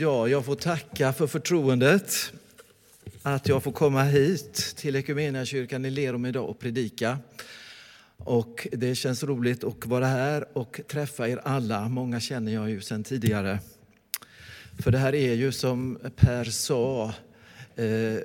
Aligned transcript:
Ja, 0.00 0.28
jag 0.28 0.44
får 0.44 0.54
tacka 0.54 1.12
för 1.12 1.26
förtroendet 1.26 2.32
att 3.22 3.48
jag 3.48 3.62
får 3.62 3.72
komma 3.72 4.02
hit 4.02 4.74
till 4.76 4.96
Equmeniakyrkan 4.96 5.84
i 5.84 5.90
Lerum 5.90 6.26
idag 6.26 6.48
och 6.48 6.58
predika. 6.58 7.18
Och 8.16 8.68
det 8.72 8.94
känns 8.94 9.24
roligt 9.24 9.64
att 9.64 9.86
vara 9.86 10.06
här 10.06 10.58
och 10.58 10.80
träffa 10.88 11.28
er 11.28 11.40
alla. 11.44 11.88
Många 11.88 12.20
känner 12.20 12.54
jag 12.54 12.70
ju 12.70 12.80
sedan 12.80 13.04
tidigare. 13.04 13.58
För 14.78 14.90
det 14.90 14.98
här 14.98 15.14
är 15.14 15.34
ju 15.34 15.52
som 15.52 15.98
Per 16.16 16.44
sa, 16.44 17.12
eh, 17.76 18.18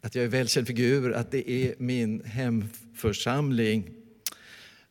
att 0.00 0.14
jag 0.14 0.24
är 0.24 0.28
välkänd 0.28 0.66
figur, 0.66 1.12
att 1.12 1.30
det 1.30 1.50
är 1.50 1.74
min 1.78 2.24
hemförsamling. 2.24 4.03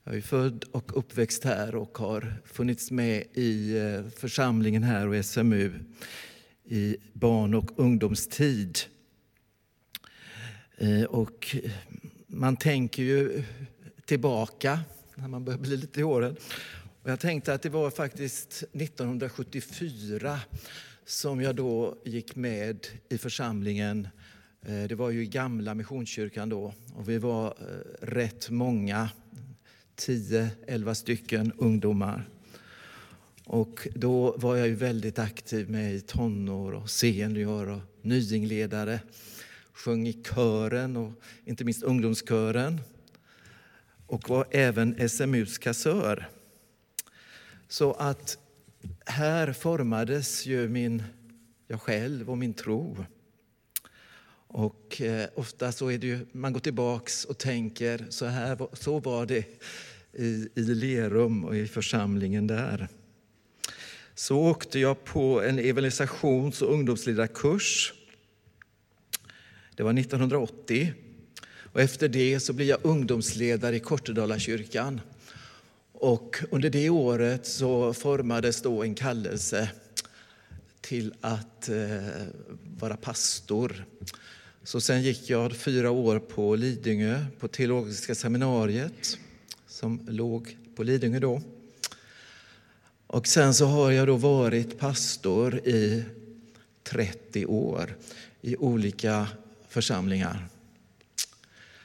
Jag 0.06 0.16
är 0.16 0.22
född 0.22 0.66
och 0.72 0.98
uppväxt 0.98 1.44
här 1.44 1.76
och 1.76 1.98
har 1.98 2.34
funnits 2.46 2.92
med 2.92 3.24
i 3.34 3.78
eh, 3.78 4.10
församlingen 4.16 4.84
här 4.84 5.08
och 5.08 5.26
SMU 5.26 5.72
i 6.64 6.98
barn 7.14 7.54
och 7.54 7.80
ungdomstid. 7.80 8.80
Eh, 10.78 11.04
och 11.04 11.56
man 12.28 12.58
tänker 12.58 13.04
ju 13.04 13.44
tillbaka 14.06 14.80
när 15.16 15.28
man 15.28 15.46
börjar 15.46 15.60
bli 15.60 15.78
lite 15.78 16.00
i 16.00 16.04
åren. 16.04 16.36
Och 17.04 17.12
jag 17.12 17.20
tänkte 17.20 17.54
att 17.54 17.62
det 17.62 17.70
var 17.70 17.92
faktiskt 17.92 18.64
1974 18.74 20.40
som 21.06 21.42
jag 21.42 21.56
då 21.56 21.98
gick 22.06 22.36
med 22.36 22.88
i 23.10 23.18
församlingen. 23.18 24.08
Eh, 24.62 24.84
det 24.84 24.96
var 24.96 25.10
ju 25.10 25.24
i 25.24 25.28
gamla 25.28 25.74
Missionskyrkan 25.74 26.50
då 26.50 26.74
och 26.96 27.10
vi 27.10 27.18
var 27.18 27.58
rätt 28.02 28.50
många 28.50 29.10
10-11 29.98 30.94
stycken 30.94 31.52
ungdomar. 31.58 32.30
Och 33.46 33.88
då 33.96 34.38
var 34.38 34.56
jag 34.56 34.68
ju 34.68 34.76
väldigt 34.76 35.20
aktiv 35.20 35.70
med 35.70 35.94
i 35.94 36.02
tonår 36.02 36.72
och 36.72 36.90
senior 36.90 37.70
och 37.70 37.82
nyingledare. 38.02 39.00
Sjöng 39.74 40.08
i 40.08 40.14
kören 40.14 40.98
och 40.98 41.12
inte 41.46 41.64
minst 41.64 41.84
ungdomskören. 41.84 42.82
Och 44.08 44.30
var 44.30 44.48
även 44.52 45.10
SMUs 45.10 45.58
kassör. 45.58 46.30
Så 47.68 47.94
att 47.94 48.38
här 49.06 49.54
formades 49.54 50.46
ju 50.46 50.68
min, 50.70 51.04
jag 51.68 51.82
själv 51.82 52.30
och 52.30 52.38
min 52.38 52.54
tro. 52.54 53.06
Och 54.54 55.02
eh, 55.02 55.30
ofta 55.36 55.72
så 55.72 55.92
är 55.92 55.98
det 55.98 56.08
ju, 56.08 56.26
man 56.32 56.54
går 56.54 56.60
tillbaks 56.60 57.26
och 57.26 57.38
tänker 57.38 58.06
så 58.10 58.26
här, 58.26 58.68
så 58.74 59.00
var 59.00 59.26
det 59.26 59.46
i, 60.14 60.48
i 60.56 60.62
Lerum 60.62 61.46
och 61.46 61.56
i 61.56 61.68
församlingen 61.68 62.48
där. 62.48 62.88
Så 64.16 64.38
åkte 64.40 64.80
jag 64.80 65.04
på 65.04 65.42
en 65.42 65.60
evangelisations 65.60 66.62
och 66.62 66.74
ungdomsledarkurs. 66.74 67.94
Det 69.76 69.84
var 69.84 70.00
1980. 70.00 70.94
Och 71.74 71.82
efter 71.82 72.08
det 72.08 72.40
så 72.40 72.54
blev 72.54 72.68
jag 72.68 72.80
ungdomsledare 72.84 73.76
i 73.76 73.80
Kortedalakyrkan. 73.80 75.02
Och 75.94 76.38
under 76.52 76.70
det 76.70 76.90
året 76.90 77.46
så 77.46 77.94
formades 77.94 78.62
då 78.62 78.84
en 78.84 78.96
kallelse 78.96 79.70
till 80.82 81.14
att 81.22 81.70
eh, 81.70 82.26
vara 82.80 82.98
pastor. 82.98 83.86
Så 84.66 84.82
sen 84.82 85.02
gick 85.02 85.30
jag 85.30 85.56
fyra 85.56 85.92
år 85.92 86.20
på 86.20 86.56
Lidingö, 86.56 87.26
på 87.40 87.48
Teologiska 87.48 88.16
seminariet 88.16 89.18
som 89.68 90.02
låg 90.08 90.58
på 90.76 90.84
Lidingö 90.84 91.20
då. 91.20 91.42
Och 93.08 93.28
sen 93.28 93.54
så 93.54 93.66
har 93.66 93.92
jag 93.92 94.08
då 94.08 94.16
varit 94.16 94.80
pastor 94.80 95.68
i 95.68 96.04
30 96.84 97.46
år 97.46 97.96
i 98.42 98.56
olika 98.56 99.28
församlingar. 99.70 100.48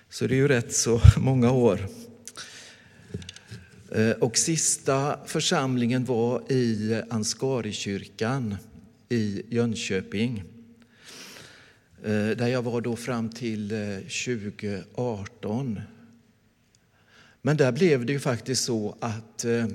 Så 0.08 0.26
det 0.26 0.34
är 0.34 0.36
ju 0.36 0.48
rätt 0.48 0.74
så 0.74 1.00
många 1.16 1.52
år. 1.52 1.88
Eh, 3.92 4.10
och 4.10 4.36
sista 4.36 5.18
församlingen 5.26 6.04
var 6.04 6.52
i 6.52 7.02
Ansgarikyrkan 7.10 8.56
i 9.08 9.42
Jönköping. 9.48 10.57
Eh, 12.04 12.28
där 12.36 12.46
jag 12.46 12.62
var 12.62 12.80
då 12.80 12.96
fram 12.96 13.28
till 13.28 13.72
eh, 13.72 13.98
2018. 13.98 15.80
Men 17.42 17.56
där 17.56 17.72
blev 17.72 18.06
det 18.06 18.12
ju 18.12 18.20
faktiskt 18.20 18.64
så 18.64 18.96
att 19.00 19.44
eh, 19.44 19.66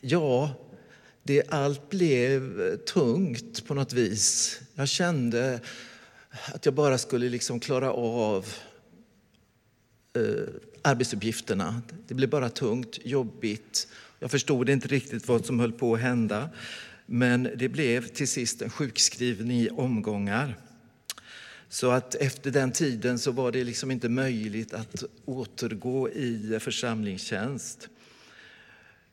ja, 0.00 0.52
det 1.22 1.42
allt 1.48 1.90
blev 1.90 2.76
tungt 2.76 3.66
på 3.66 3.74
något 3.74 3.92
vis. 3.92 4.60
Jag 4.74 4.88
kände 4.88 5.60
att 6.54 6.64
jag 6.64 6.74
bara 6.74 6.98
skulle 6.98 7.28
liksom 7.28 7.60
klara 7.60 7.92
av 7.92 8.46
arbetsuppgifterna. 10.82 11.82
Det 12.08 12.14
blev 12.14 12.30
bara 12.30 12.48
tungt, 12.48 12.98
jobbigt. 13.04 13.88
Jag 14.18 14.30
förstod 14.30 14.68
inte 14.68 14.88
riktigt 14.88 15.28
vad 15.28 15.46
som 15.46 15.60
höll 15.60 15.72
på 15.72 15.94
att 15.94 16.00
hända. 16.00 16.48
Men 17.12 17.50
det 17.56 17.68
blev 17.68 18.06
till 18.06 18.28
sist 18.28 18.62
en 18.62 18.70
sjukskrivning 18.70 19.60
i 19.60 19.68
omgångar. 19.70 20.56
Så 21.68 21.90
att 21.90 22.14
efter 22.14 22.50
den 22.50 22.72
tiden 22.72 23.18
så 23.18 23.32
var 23.32 23.52
det 23.52 23.64
liksom 23.64 23.90
inte 23.90 24.08
möjligt 24.08 24.74
att 24.74 25.04
återgå 25.24 26.08
i 26.10 26.58
församlingstjänst. 26.60 27.88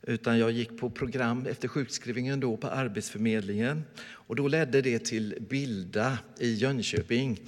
Utan 0.02 0.38
jag 0.38 0.50
gick 0.50 0.78
på 0.78 0.90
program 0.90 1.46
efter 1.46 1.68
sjukskrivningen 1.68 2.40
då 2.40 2.56
på 2.56 2.68
Arbetsförmedlingen. 2.68 3.84
Och 4.00 4.36
då 4.36 4.48
ledde 4.48 4.82
det 4.82 4.98
till 4.98 5.34
Bilda 5.50 6.18
i 6.38 6.54
Jönköping 6.54 7.40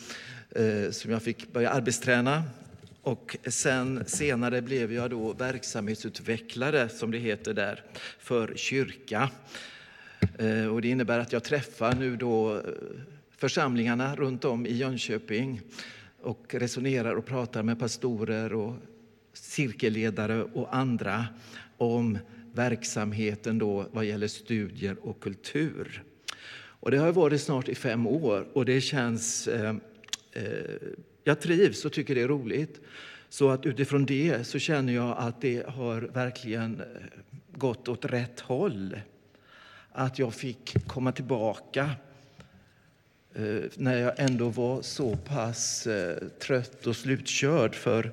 eh, 0.50 0.90
som 0.90 1.10
jag 1.10 1.22
fick 1.22 1.52
börja 1.52 1.70
arbetsträna. 1.70 2.42
Och 3.02 3.36
sen, 3.46 4.04
senare 4.06 4.62
blev 4.62 4.92
jag 4.92 5.10
då 5.10 5.32
verksamhetsutvecklare, 5.32 6.88
som 6.88 7.10
det 7.10 7.18
heter 7.18 7.54
där, 7.54 7.84
för 8.18 8.52
kyrka. 8.56 9.30
Eh, 10.38 10.66
och 10.66 10.82
det 10.82 10.88
innebär 10.88 11.18
att 11.18 11.32
jag 11.32 11.44
träffar 11.44 11.94
nu 11.94 12.16
då 12.16 12.56
eh, 12.56 12.62
församlingarna 13.36 14.16
runt 14.16 14.44
om 14.44 14.66
i 14.66 14.72
Jönköping 14.72 15.60
och 16.22 16.54
resonerar 16.54 17.14
och 17.14 17.26
pratar 17.26 17.62
med 17.62 17.78
pastorer 17.78 18.52
och 18.52 18.74
cirkelledare 19.32 20.42
och 20.42 20.76
andra 20.76 21.26
om 21.76 22.18
verksamheten 22.54 23.58
då 23.58 23.86
vad 23.92 24.04
gäller 24.04 24.28
studier 24.28 24.96
och 25.00 25.20
kultur. 25.20 26.02
Och 26.80 26.90
det 26.90 26.98
har 26.98 27.12
varit 27.12 27.40
snart 27.40 27.68
i 27.68 27.74
fem 27.74 28.06
år 28.06 28.46
och 28.52 28.64
det 28.64 28.80
känns... 28.80 29.48
Eh, 29.48 29.76
eh, 30.32 30.44
jag 31.24 31.40
trivs 31.40 31.84
och 31.84 31.92
tycker 31.92 32.14
det 32.14 32.22
är 32.22 32.28
roligt. 32.28 32.80
Så 33.28 33.50
att 33.50 33.66
utifrån 33.66 34.06
det 34.06 34.46
så 34.46 34.58
känner 34.58 34.92
jag 34.92 35.14
att 35.18 35.40
det 35.40 35.66
har 35.68 36.00
verkligen 36.00 36.80
eh, 36.80 36.86
gått 37.52 37.88
åt 37.88 38.04
rätt 38.04 38.40
håll 38.40 38.96
att 39.92 40.18
jag 40.18 40.34
fick 40.34 40.86
komma 40.86 41.12
tillbaka 41.12 41.90
eh, 43.34 43.62
när 43.74 43.96
jag 43.96 44.12
ändå 44.16 44.48
var 44.48 44.82
så 44.82 45.16
pass 45.16 45.86
eh, 45.86 46.16
trött 46.28 46.86
och 46.86 46.96
slutkörd 46.96 47.74
för 47.74 48.12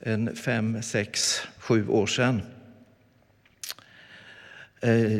en 0.00 0.36
fem, 0.36 0.82
sex, 0.82 1.40
sju 1.58 1.88
år 1.88 2.06
sedan. 2.06 2.42
Eh, 4.80 5.18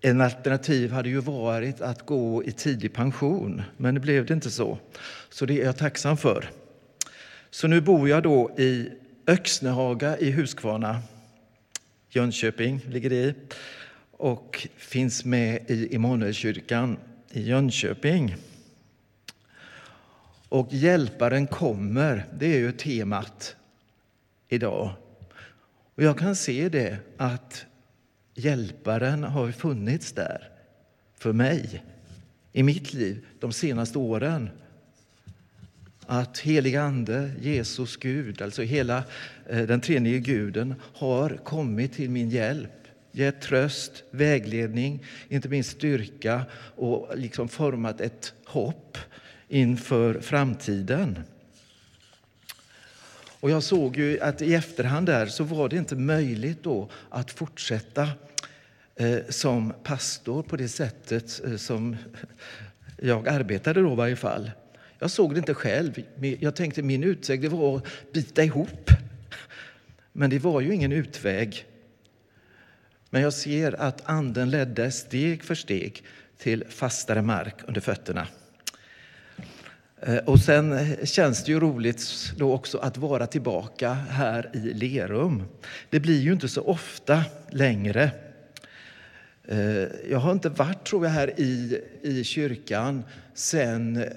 en 0.00 0.20
alternativ 0.20 0.92
hade 0.92 1.08
ju 1.08 1.20
varit 1.20 1.80
att 1.80 2.06
gå 2.06 2.44
i 2.44 2.52
tidig 2.52 2.92
pension, 2.92 3.62
men 3.76 3.94
det 3.94 4.00
blev 4.00 4.26
det 4.26 4.34
inte 4.34 4.50
så. 4.50 4.78
Så 5.28 5.46
det 5.46 5.60
är 5.60 5.64
jag 5.64 5.76
tacksam 5.76 6.16
för. 6.16 6.50
Så 7.50 7.66
nu 7.66 7.80
bor 7.80 8.08
jag 8.08 8.22
då 8.22 8.50
i 8.58 8.90
Öxnehaga 9.26 10.18
i 10.18 10.30
Huskvarna. 10.30 11.02
Jönköping 12.10 12.80
ligger 12.88 13.10
det 13.10 13.16
i 13.16 13.34
och 14.18 14.68
finns 14.76 15.24
med 15.24 15.70
i 15.70 15.94
Immanuelskyrkan 15.94 16.96
i 17.30 17.42
Jönköping. 17.42 18.36
Och 20.48 20.68
Hjälparen 20.70 21.46
kommer, 21.46 22.26
det 22.38 22.46
är 22.46 22.58
ju 22.58 22.72
temat 22.72 23.56
idag. 24.48 24.90
Och 25.94 26.02
jag 26.02 26.18
kan 26.18 26.36
se 26.36 26.68
det 26.68 26.96
att 27.16 27.66
Hjälparen 28.34 29.24
har 29.24 29.52
funnits 29.52 30.12
där 30.12 30.50
för 31.18 31.32
mig 31.32 31.82
i 32.52 32.62
mitt 32.62 32.94
liv 32.94 33.26
de 33.40 33.52
senaste 33.52 33.98
åren. 33.98 34.50
Att 36.06 36.38
helig 36.38 36.76
Ande, 36.76 37.30
Jesus 37.40 37.96
Gud, 37.96 38.42
alltså 38.42 38.62
hela 38.62 39.04
eh, 39.46 39.62
den 39.62 39.80
treenige 39.80 40.18
guden 40.18 40.74
har 40.94 41.36
kommit 41.44 41.92
till 41.92 42.10
min 42.10 42.30
hjälp 42.30 42.77
gett 43.18 43.40
tröst, 43.40 44.02
vägledning, 44.10 45.04
inte 45.28 45.48
minst 45.48 45.70
styrka 45.70 46.44
och 46.76 47.10
liksom 47.14 47.48
format 47.48 48.00
ett 48.00 48.32
hopp 48.44 48.98
inför 49.48 50.20
framtiden. 50.20 51.18
Och 53.40 53.50
jag 53.50 53.62
såg 53.62 53.96
ju 53.96 54.20
att 54.20 54.42
i 54.42 54.54
efterhand 54.54 55.06
där 55.06 55.26
så 55.26 55.44
var 55.44 55.68
det 55.68 55.76
inte 55.76 55.96
möjligt 55.96 56.62
då 56.62 56.90
att 57.08 57.30
fortsätta 57.30 58.08
eh, 58.96 59.18
som 59.28 59.72
pastor 59.82 60.42
på 60.42 60.56
det 60.56 60.68
sättet 60.68 61.44
eh, 61.44 61.56
som 61.56 61.96
jag 62.96 63.28
arbetade 63.28 63.80
då 63.80 63.92
i 63.92 63.96
varje 63.96 64.16
fall. 64.16 64.50
Jag 64.98 65.10
såg 65.10 65.34
det 65.34 65.38
inte 65.38 65.54
själv. 65.54 66.02
Jag 66.40 66.56
tänkte 66.56 66.82
min 66.82 67.04
utväg 67.04 67.42
det 67.42 67.48
var 67.48 67.76
att 67.76 68.12
bita 68.12 68.44
ihop. 68.44 68.90
Men 70.12 70.30
det 70.30 70.38
var 70.38 70.60
ju 70.60 70.74
ingen 70.74 70.92
utväg. 70.92 71.66
Men 73.10 73.22
jag 73.22 73.32
ser 73.32 73.80
att 73.80 74.02
anden 74.04 74.50
ledde 74.50 74.90
steg 74.90 75.44
för 75.44 75.54
steg 75.54 76.04
till 76.38 76.64
fastare 76.68 77.22
mark 77.22 77.54
under 77.66 77.80
fötterna. 77.80 78.26
Eh, 80.00 80.16
och 80.16 80.40
sen 80.40 80.96
känns 81.06 81.44
det 81.44 81.52
ju 81.52 81.60
roligt 81.60 82.32
då 82.36 82.52
också 82.52 82.78
att 82.78 82.96
vara 82.96 83.26
tillbaka 83.26 83.92
här 83.92 84.50
i 84.54 84.58
Lerum. 84.58 85.42
Det 85.90 86.00
blir 86.00 86.20
ju 86.20 86.32
inte 86.32 86.48
så 86.48 86.62
ofta 86.62 87.24
längre. 87.50 88.10
Eh, 89.44 89.58
jag 90.10 90.18
har 90.18 90.32
inte 90.32 90.48
varit 90.48 90.84
tror 90.84 91.04
jag, 91.04 91.12
här 91.12 91.40
i, 91.40 91.80
i 92.02 92.24
kyrkan 92.24 93.04
sen 93.34 93.96
eh, 93.96 94.08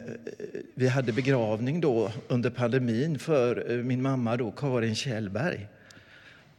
vi 0.74 0.88
hade 0.88 1.14
begravning 1.14 1.82
då 1.82 2.12
under 2.28 2.50
pandemin 2.50 3.20
för 3.20 3.84
min 3.84 4.02
mamma 4.02 4.38
då, 4.38 4.52
Karin 4.52 4.96
Kjellberg. 4.96 5.68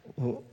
Och, 0.03 0.45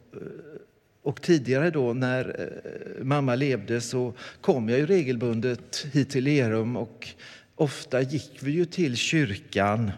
och 1.09 1.21
tidigare 1.21 1.69
då 1.69 1.93
när 1.93 2.35
eh, 2.39 3.03
mamma 3.03 3.35
levde 3.35 3.81
så 3.81 4.13
kom 4.41 4.69
jag 4.69 4.79
ju 4.79 4.85
regelbundet 4.85 5.87
hit 5.91 6.09
till 6.09 6.23
Lerum 6.23 6.75
och 6.77 7.07
ofta 7.55 8.01
gick 8.01 8.37
vi 8.39 8.51
ju 8.51 8.65
till 8.65 8.95
kyrkan. 8.97 9.91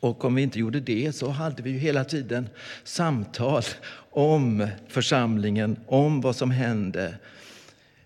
Och 0.00 0.24
om 0.24 0.34
vi 0.34 0.42
inte 0.42 0.58
gjorde 0.58 0.80
det 0.80 1.12
så 1.12 1.28
hade 1.28 1.62
vi 1.62 1.70
ju 1.70 1.78
hela 1.78 2.04
tiden 2.04 2.48
samtal 2.84 3.62
om 4.10 4.68
församlingen, 4.88 5.76
om 5.86 6.20
vad 6.20 6.36
som 6.36 6.50
hände. 6.50 7.14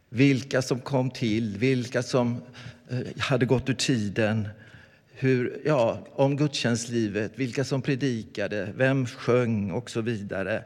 Vilka 0.08 0.62
som 0.62 0.80
kom 0.80 1.10
till, 1.10 1.56
vilka 1.58 2.02
som 2.02 2.42
eh, 2.88 2.98
hade 3.18 3.46
gått 3.46 3.68
ur 3.68 3.74
tiden. 3.74 4.48
Hur, 5.12 5.60
ja, 5.64 6.06
om 6.12 6.36
gudstjänstlivet, 6.36 7.32
vilka 7.34 7.64
som 7.64 7.82
predikade, 7.82 8.72
vem 8.76 9.06
sjöng 9.06 9.70
och 9.70 9.90
så 9.90 10.00
vidare. 10.00 10.64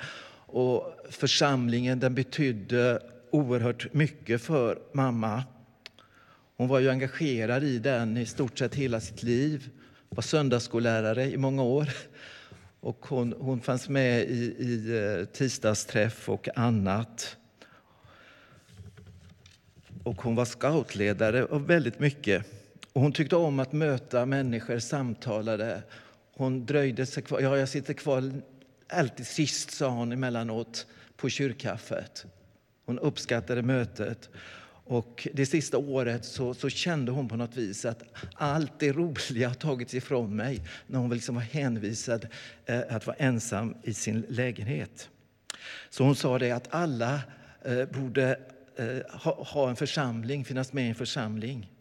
Och 0.50 0.96
församlingen 1.10 2.00
den 2.00 2.14
betydde 2.14 3.02
oerhört 3.30 3.94
mycket 3.94 4.42
för 4.42 4.78
mamma. 4.92 5.44
Hon 6.56 6.68
var 6.68 6.78
ju 6.78 6.90
engagerad 6.90 7.64
i 7.64 7.78
den 7.78 8.16
i 8.16 8.26
stort 8.26 8.58
sett 8.58 8.74
hela 8.74 9.00
sitt 9.00 9.22
liv. 9.22 9.70
var 10.08 10.22
söndagsskollärare 10.22 11.24
i 11.24 11.36
många 11.36 11.62
år. 11.62 11.88
Och 12.80 13.06
hon, 13.06 13.34
hon 13.38 13.60
fanns 13.60 13.88
med 13.88 14.22
i, 14.22 14.44
i 14.58 14.98
eh, 14.98 15.24
tisdagsträff 15.24 16.28
och 16.28 16.48
annat. 16.54 17.36
Och 20.02 20.22
hon 20.22 20.34
var 20.34 20.44
scoutledare 20.44 21.44
och 21.44 21.70
väldigt 21.70 22.00
mycket. 22.00 22.44
Och 22.92 23.00
hon 23.00 23.12
tyckte 23.12 23.36
om 23.36 23.60
att 23.60 23.72
möta 23.72 24.26
människor, 24.26 24.78
samtalade. 24.78 25.82
Hon 26.34 26.66
dröjde 26.66 27.06
sig 27.06 27.22
kvar. 27.22 27.40
Ja, 27.40 27.56
jag 27.56 27.68
sitter 27.68 27.94
kvar 27.94 28.32
alltid 28.88 29.26
sist, 29.26 29.70
sa 29.70 29.88
hon 29.88 30.12
emellanåt 30.12 30.86
på 31.16 31.28
kyrkkaffet. 31.28 32.26
Hon 32.86 32.98
uppskattade 32.98 33.62
mötet. 33.62 34.30
Och 34.90 35.28
det 35.32 35.46
sista 35.46 35.78
året 35.78 36.24
så, 36.24 36.54
så, 36.54 36.68
kände 36.68 37.12
hon 37.12 37.28
på 37.28 37.36
något 37.36 37.56
vis 37.56 37.84
att 37.84 38.02
allt 38.34 38.72
det 38.78 38.92
roliga 38.92 39.48
har 39.48 39.54
tagits 39.54 39.94
ifrån 39.94 40.36
mig 40.36 40.60
när 40.86 40.98
hon 40.98 41.10
liksom 41.10 41.34
var 41.34 41.42
hänvisad 41.42 42.28
eh, 42.66 42.80
att 42.88 43.06
vara 43.06 43.16
ensam 43.16 43.74
i 43.82 43.94
sin 43.94 44.24
lägenhet. 44.28 45.08
Så 45.90 46.04
hon 46.04 46.16
sa 46.16 46.38
det 46.38 46.52
att 46.52 46.74
alla 46.74 47.20
eh, 47.64 47.84
borde 47.84 48.40
eh, 48.76 49.20
ha, 49.20 49.44
ha, 49.44 49.70
en 49.70 49.76
församling, 49.76 50.44
finnas 50.44 50.72
med 50.72 50.84
i 50.84 50.88
en 50.88 50.94
församling. 50.94 51.72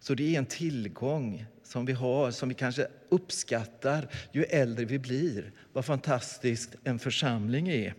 Så 0.00 0.14
det 0.14 0.34
är 0.34 0.38
en 0.38 0.46
tillgång 0.46 1.46
som 1.66 1.86
vi 1.86 1.92
har, 1.92 2.30
som 2.30 2.48
vi 2.48 2.54
kanske 2.54 2.88
uppskattar 3.08 4.08
ju 4.32 4.44
äldre 4.44 4.84
vi 4.84 4.98
blir. 4.98 5.52
Vad 5.72 5.84
fantastiskt 5.84 6.76
en 6.84 6.98
församling 6.98 7.68
är. 7.68 7.94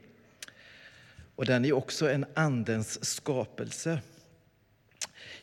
Och 1.36 1.46
den 1.46 1.66
är 1.66 1.74
också 1.74 2.12
en 2.12 2.26
Andens 2.34 3.06
skapelse. 3.06 4.00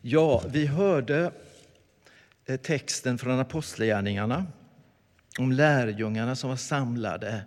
Ja, 0.00 0.42
vi 0.48 0.66
hörde 0.66 1.32
eh, 2.46 2.60
texten 2.60 3.18
från 3.18 3.40
Apostlagärningarna 3.40 4.46
om 5.38 5.52
lärjungarna 5.52 6.36
som 6.36 6.50
var 6.50 6.56
samlade 6.56 7.44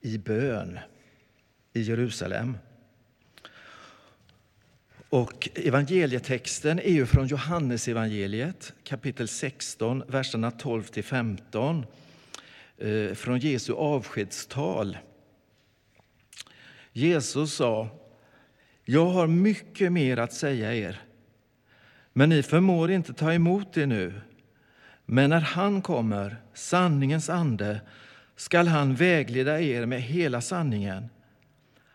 i 0.00 0.18
bön 0.18 0.78
i 1.72 1.80
Jerusalem. 1.80 2.58
Och 5.10 5.48
evangelietexten 5.54 6.78
är 6.78 6.92
ju 6.92 7.06
från 7.06 7.26
Johannesevangeliet 7.26 8.72
kapitel 8.84 9.28
16, 9.28 10.02
verserna 10.06 10.50
12 10.50 10.82
15 11.02 11.86
eh, 12.78 13.14
från 13.14 13.38
Jesu 13.38 13.72
avskedstal. 13.72 14.98
Jesus 16.92 17.54
sa, 17.54 17.88
jag 18.84 19.06
har 19.06 19.26
mycket 19.26 19.92
mer 19.92 20.16
att 20.16 20.32
säga 20.32 20.74
er 20.74 21.00
men 22.12 22.28
ni 22.28 22.42
förmår 22.42 22.90
inte 22.90 23.12
ta 23.12 23.32
emot 23.32 23.72
det 23.72 23.86
nu. 23.86 24.20
Men 25.06 25.30
när 25.30 25.40
han 25.40 25.82
kommer, 25.82 26.36
sanningens 26.54 27.30
ande, 27.30 27.80
skall 28.36 28.68
han 28.68 28.94
vägleda 28.94 29.60
er 29.60 29.86
med 29.86 30.02
hela 30.02 30.40
sanningen. 30.40 31.08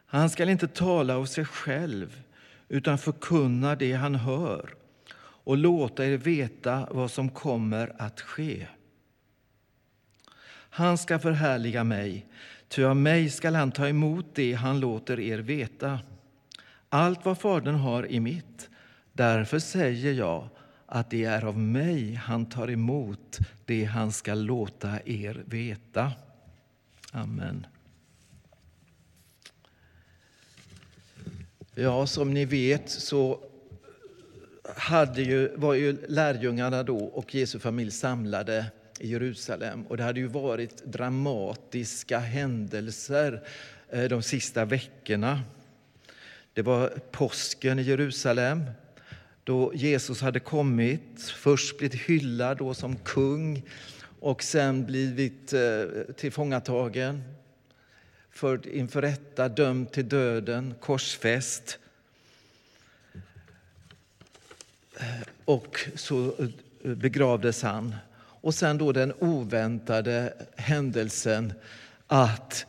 Han 0.06 0.29
skall 0.29 0.50
inte 0.50 0.67
tala 0.67 1.17
av 1.17 1.25
sig 1.25 1.45
själv, 1.45 2.21
utan 2.69 2.97
förkunna 2.97 3.75
det 3.75 3.94
han 3.94 4.15
hör 4.15 4.75
och 5.17 5.57
låta 5.57 6.06
er 6.06 6.17
veta 6.17 6.88
vad 6.91 7.12
som 7.12 7.29
kommer 7.29 7.95
att 8.01 8.21
ske. 8.21 8.67
Han 10.69 10.97
ska 10.97 11.19
förhärliga 11.19 11.83
mig, 11.83 12.25
ty 12.67 12.83
av 12.83 12.95
mig 12.95 13.29
skall 13.29 13.56
han 13.56 13.71
ta 13.71 13.88
emot 13.88 14.25
det 14.35 14.53
han 14.53 14.79
låter 14.79 15.19
er 15.19 15.39
veta. 15.39 16.00
Allt 16.89 17.25
vad 17.25 17.38
Fadern 17.38 17.75
har 17.75 18.12
i 18.12 18.19
mitt 18.19 18.69
Därför 19.15 19.59
säger 19.59 20.13
jag 20.13 20.50
att 20.85 21.09
det 21.09 21.23
är 21.23 21.45
av 21.45 21.59
mig 21.59 22.13
han 22.13 22.45
tar 22.45 22.69
emot 22.69 23.39
det 23.65 23.85
han 23.85 24.12
ska 24.12 24.33
låta 24.33 25.00
er 25.06 25.44
veta. 25.45 26.12
Amen. 27.12 27.67
Ja, 31.77 32.07
som 32.07 32.33
ni 32.33 32.45
vet 32.45 32.89
så 32.89 33.39
hade 34.75 35.22
ju, 35.22 35.56
var 35.56 35.74
ju 35.74 35.98
lärjungarna 36.08 36.84
då 36.84 36.98
och 36.98 37.36
Jesu 37.36 37.60
familj 37.60 37.91
samlade 37.91 38.65
i 39.00 39.08
Jerusalem. 39.12 39.86
Och 39.88 39.98
det 39.98 40.03
hade 40.03 40.20
ju 40.20 40.27
varit 40.27 40.84
dramatiska 40.86 42.20
händelser 42.20 43.44
eh, 43.89 44.03
de 44.03 44.22
sista 44.22 44.65
veckorna. 44.65 45.41
Det 46.53 46.62
var 46.62 46.88
påsken 47.12 47.79
i 47.79 47.82
Jerusalem 47.82 48.63
då 49.44 49.72
Jesus 49.75 50.22
hade 50.22 50.39
kommit, 50.39 51.22
först 51.22 51.77
blivit 51.77 52.01
hyllad 52.01 52.58
då 52.58 52.74
som 52.74 52.96
kung 52.96 53.63
och 54.20 54.44
sen 54.44 54.86
blivit 54.86 55.53
eh, 55.53 55.84
tillfångatagen, 56.15 57.24
förd 58.36 58.65
inför 58.65 59.01
rätta, 59.01 59.50
dömd 59.50 59.92
till 59.92 60.10
döden, 60.10 60.74
korsfäst. 60.80 61.80
Och 65.46 65.80
så 65.96 66.34
begravdes 66.84 67.62
han. 67.62 67.96
Och 68.18 68.56
sen 68.56 68.77
då 68.77 68.92
den 68.92 69.13
oväntade 69.20 70.34
händelsen 70.56 71.54
att 72.08 72.65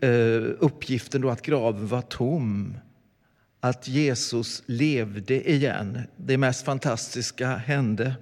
eh, 0.00 0.10
uppgiften 0.58 1.20
då 1.20 1.30
att 1.30 1.42
graven 1.42 1.86
var 1.86 2.02
tom 2.02 2.78
att 3.60 3.88
Jesus 3.88 4.62
levde 4.66 5.50
igen. 5.50 6.02
Det 6.16 6.38
mest 6.38 6.64
fantastiska 6.64 7.56
hände. 7.56 8.14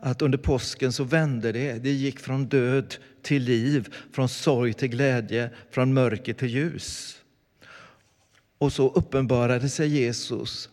Att 0.00 0.22
under 0.22 0.38
påsken 0.38 0.92
så 0.92 1.04
vände 1.04 1.52
det. 1.52 1.72
Det 1.72 1.90
gick 1.90 2.20
från 2.20 2.46
död 2.46 2.96
till 3.24 3.42
liv, 3.42 3.94
från 4.12 4.28
sorg 4.28 4.72
till 4.72 4.88
glädje, 4.88 5.50
från 5.70 5.94
mörker 5.94 6.32
till 6.32 6.48
ljus. 6.48 7.20
Och 8.58 8.72
så 8.72 8.88
uppenbarade 8.88 9.68
sig 9.68 9.88
Jesus 9.88 10.68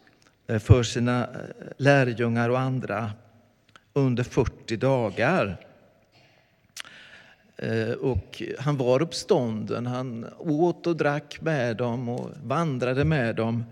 eh, 0.47 0.59
för 0.59 0.83
sina 0.83 1.23
eh, 1.23 1.29
lärjungar 1.77 2.49
och 2.49 2.59
andra 2.59 3.11
under 3.93 4.23
40 4.23 4.77
dagar. 4.77 5.57
Eh, 7.57 7.91
och 7.91 8.43
han 8.59 8.77
var 8.77 9.01
uppstånden, 9.01 9.85
han 9.85 10.25
åt 10.37 10.87
och 10.87 10.95
drack 10.95 11.41
med 11.41 11.77
dem 11.77 12.09
och 12.09 12.29
vandrade 12.43 13.05
med 13.05 13.35
dem. 13.35 13.63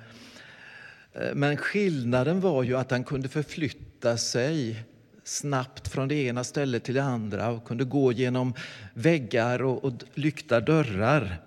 Men 1.33 1.57
skillnaden 1.57 2.41
var 2.41 2.63
ju 2.63 2.77
att 2.77 2.91
han 2.91 3.03
kunde 3.03 3.29
förflytta 3.29 4.17
sig 4.17 4.83
snabbt 5.29 5.87
från 5.87 6.07
det 6.07 6.15
ena 6.15 6.43
stället 6.43 6.83
till 6.83 6.95
det 6.95 7.03
andra 7.03 7.49
och 7.49 7.65
kunde 7.65 7.83
gå 7.83 8.11
genom 8.11 8.53
väggar 8.93 9.61
och, 9.61 9.83
och 9.83 9.93
lyckta 10.13 10.59
dörrar. 10.59 11.41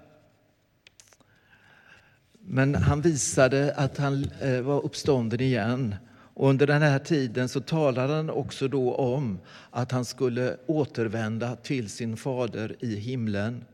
Men 2.40 2.74
han 2.74 3.00
visade 3.00 3.74
att 3.74 3.98
han 3.98 4.30
eh, 4.40 4.60
var 4.60 4.84
uppstånden 4.84 5.40
igen. 5.40 5.94
Och 6.34 6.48
under 6.48 6.66
den 6.66 6.82
här 6.82 6.98
tiden 6.98 7.48
så 7.48 7.60
talade 7.60 8.14
han 8.14 8.30
också 8.30 8.68
då 8.68 8.94
om 8.94 9.38
att 9.70 9.92
han 9.92 10.04
skulle 10.04 10.56
återvända 10.66 11.56
till 11.56 11.88
sin 11.88 12.16
fader 12.16 12.76
i 12.80 12.96
himlen. 12.96 13.64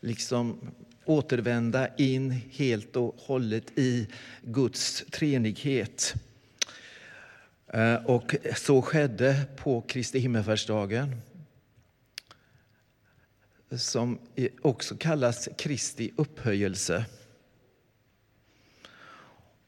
Liksom 0.00 0.58
återvända 1.04 1.88
in 1.96 2.30
helt 2.50 2.96
och 2.96 3.14
hållet 3.18 3.78
i 3.78 4.08
Guds 4.42 5.04
treenighet. 5.10 6.14
Eh, 7.72 7.94
och 7.94 8.34
så 8.56 8.82
skedde 8.82 9.44
på 9.56 9.80
Kristi 9.80 10.18
himmelsfärdsdagen 10.18 11.20
som 13.70 14.18
också 14.62 14.96
kallas 14.96 15.48
Kristi 15.58 16.10
upphöjelse. 16.16 17.04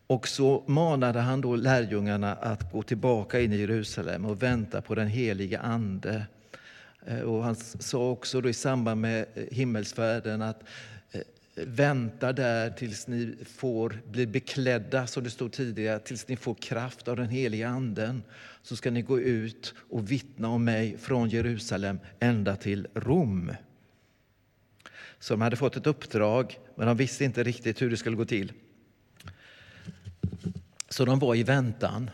Och 0.06 0.28
så 0.28 0.64
manade 0.66 1.20
han 1.20 1.40
då 1.40 1.56
lärjungarna 1.56 2.34
att 2.34 2.72
gå 2.72 2.82
tillbaka 2.82 3.40
in 3.40 3.52
i 3.52 3.56
Jerusalem 3.56 4.24
och 4.24 4.42
vänta 4.42 4.82
på 4.82 4.94
den 4.94 5.08
helige 5.08 5.60
Ande. 5.60 6.26
Eh, 7.06 7.20
och 7.20 7.44
han 7.44 7.56
sa 7.56 8.10
också 8.10 8.40
då 8.40 8.48
i 8.48 8.54
samband 8.54 9.00
med 9.00 9.26
himmelsfärden 9.50 10.42
att 10.42 10.62
vänta 11.66 12.32
där 12.32 12.70
tills 12.70 13.06
ni 13.06 13.36
får 13.44 14.00
bli 14.06 14.26
beklädda, 14.26 15.06
som 15.06 15.24
det 15.24 15.30
stod 15.30 15.52
tidigare, 15.52 15.98
tills 15.98 16.28
ni 16.28 16.36
får 16.36 16.54
kraft 16.54 17.08
av 17.08 17.16
den 17.16 17.28
helige 17.28 17.68
Anden. 17.68 18.22
Så 18.62 18.76
ska 18.76 18.90
ni 18.90 19.02
gå 19.02 19.20
ut 19.20 19.74
och 19.90 20.10
vittna 20.10 20.48
om 20.48 20.64
mig 20.64 20.98
från 20.98 21.28
Jerusalem 21.28 21.98
ända 22.20 22.56
till 22.56 22.86
Rom. 22.94 23.52
Så 25.18 25.34
de 25.34 25.40
hade 25.40 25.56
fått 25.56 25.76
ett 25.76 25.86
uppdrag, 25.86 26.58
men 26.74 26.86
de 26.86 26.96
visste 26.96 27.24
inte 27.24 27.42
riktigt 27.42 27.82
hur 27.82 27.90
det 27.90 27.96
skulle 27.96 28.16
gå 28.16 28.24
till. 28.24 28.52
Så 30.88 31.04
de 31.04 31.18
var 31.18 31.34
i 31.34 31.42
väntan 31.42 32.10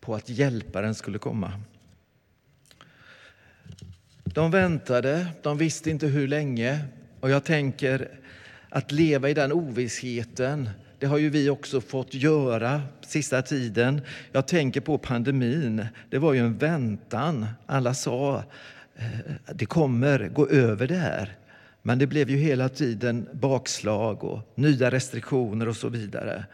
på 0.00 0.14
att 0.14 0.28
hjälparen 0.28 0.94
skulle 0.94 1.18
komma. 1.18 1.60
De 4.24 4.50
väntade, 4.50 5.26
de 5.42 5.58
visste 5.58 5.90
inte 5.90 6.06
hur 6.06 6.28
länge. 6.28 6.84
Och 7.20 7.30
jag 7.30 7.44
tänker 7.44 8.08
att 8.68 8.92
leva 8.92 9.30
i 9.30 9.34
den 9.34 9.52
ovissheten, 9.52 10.70
det 10.98 11.06
har 11.06 11.18
ju 11.18 11.30
vi 11.30 11.50
också 11.50 11.80
fått 11.80 12.14
göra 12.14 12.82
sista 13.00 13.42
tiden. 13.42 14.00
Jag 14.32 14.48
tänker 14.48 14.80
på 14.80 14.98
pandemin. 14.98 15.86
Det 16.10 16.18
var 16.18 16.32
ju 16.32 16.40
en 16.40 16.58
väntan. 16.58 17.46
Alla 17.66 17.94
sa 17.94 18.44
eh, 18.96 19.04
det 19.54 19.66
kommer 19.66 20.28
gå 20.28 20.48
över 20.48 20.86
det 20.86 20.94
här. 20.94 21.36
Men 21.82 21.98
det 21.98 22.06
blev 22.06 22.30
ju 22.30 22.36
hela 22.36 22.68
tiden 22.68 23.28
bakslag 23.32 24.24
och 24.24 24.52
nya 24.54 24.90
restriktioner 24.90 25.68
och 25.68 25.76
så 25.76 25.88
vidare. 25.88 26.44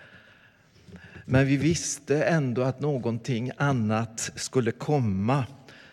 Men 1.24 1.46
vi 1.46 1.56
visste 1.56 2.22
ändå 2.22 2.62
att 2.62 2.80
någonting 2.80 3.50
annat 3.56 4.32
skulle 4.34 4.70
komma 4.70 5.44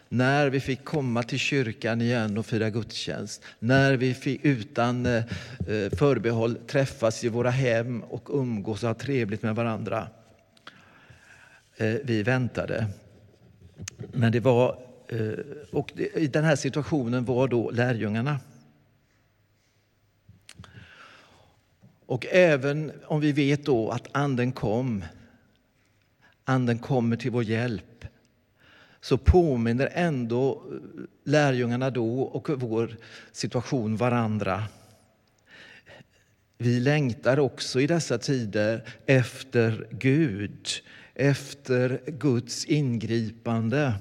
när 0.10 0.50
vi 0.50 0.60
fick 0.60 0.86
komma 0.86 1.24
till 1.24 1.40
kyrkan 1.40 2.02
igen 2.02 2.38
och 2.38 2.46
fira 2.46 2.70
gudstjänst, 2.70 3.44
när 3.60 3.98
vi 3.98 4.14
fick 4.14 4.46
utan 4.46 5.06
eh, 5.06 5.24
eh, 5.68 5.90
förbehåll 5.92 6.56
träffas 6.56 7.24
i 7.24 7.30
våra 7.30 7.50
hem 7.50 8.04
och 8.04 8.30
umgås 8.30 8.84
och 8.84 8.90
ha 8.90 8.94
trevligt 8.94 9.44
med 9.44 9.56
varandra. 9.56 10.08
Eh, 11.78 11.96
vi 12.04 12.24
väntade. 12.24 12.88
Men 14.12 14.32
det 14.32 14.40
var 14.40 14.80
och 15.72 15.92
I 16.16 16.28
den 16.28 16.44
här 16.44 16.56
situationen 16.56 17.26
var 17.26 17.48
då 17.48 17.72
lärjungarna. 17.72 18.40
Och 22.06 22.26
även 22.26 22.92
om 23.06 23.22
vi 23.22 23.32
vet 23.32 23.66
då 23.66 23.90
att 23.90 24.08
Anden 24.12 24.52
kom, 24.52 25.04
Anden 26.44 26.80
kommer 26.80 27.16
till 27.16 27.32
vår 27.32 27.44
hjälp, 27.44 28.06
så 29.02 29.18
påminner 29.18 29.90
ändå 29.94 30.52
eh, 30.52 30.80
lärjungarna 31.24 31.90
då 31.90 32.22
och 32.22 32.50
vår 32.62 32.98
situation 33.32 33.98
varandra. 33.98 34.64
Vi 36.58 36.80
längtar 36.80 37.40
också 37.40 37.82
i 37.82 37.88
dessa 37.88 38.18
tider 38.18 38.84
efter 39.06 39.88
Gud, 39.92 40.68
efter 41.16 42.02
Guds 42.08 42.66
ingripande 42.66 43.94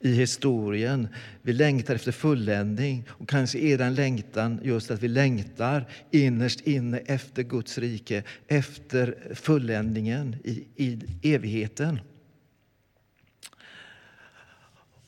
i 0.00 0.12
historien. 0.12 1.08
Vi 1.42 1.52
längtar 1.52 1.94
efter 1.94 2.12
fulländning 2.12 3.04
och 3.08 3.28
kanske 3.28 3.58
är 3.58 3.78
den 3.78 3.94
längtan 3.94 4.60
just 4.62 4.90
att 4.90 5.02
vi 5.02 5.08
längtar 5.08 5.88
innerst 6.10 6.60
inne 6.60 6.98
efter 6.98 7.42
Guds 7.42 7.78
rike, 7.78 8.22
efter 8.48 9.34
fulländningen 9.34 10.36
i, 10.44 10.64
i 10.76 10.98
evigheten. 11.34 12.00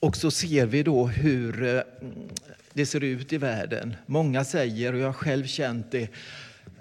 Och 0.02 0.16
så 0.16 0.30
ser 0.30 0.66
vi 0.66 0.82
då 0.82 1.06
hur 1.06 1.62
eh, 1.62 1.82
mm, 2.00 2.28
det 2.73 2.87
ser 2.87 3.04
ut 3.04 3.32
i 3.32 3.38
världen. 3.38 3.97
Många 4.06 4.44
säger, 4.44 4.92
och 4.92 4.99
jag 4.99 5.06
har 5.06 5.12
själv 5.12 5.47
känt 5.47 5.90
det, 5.90 6.09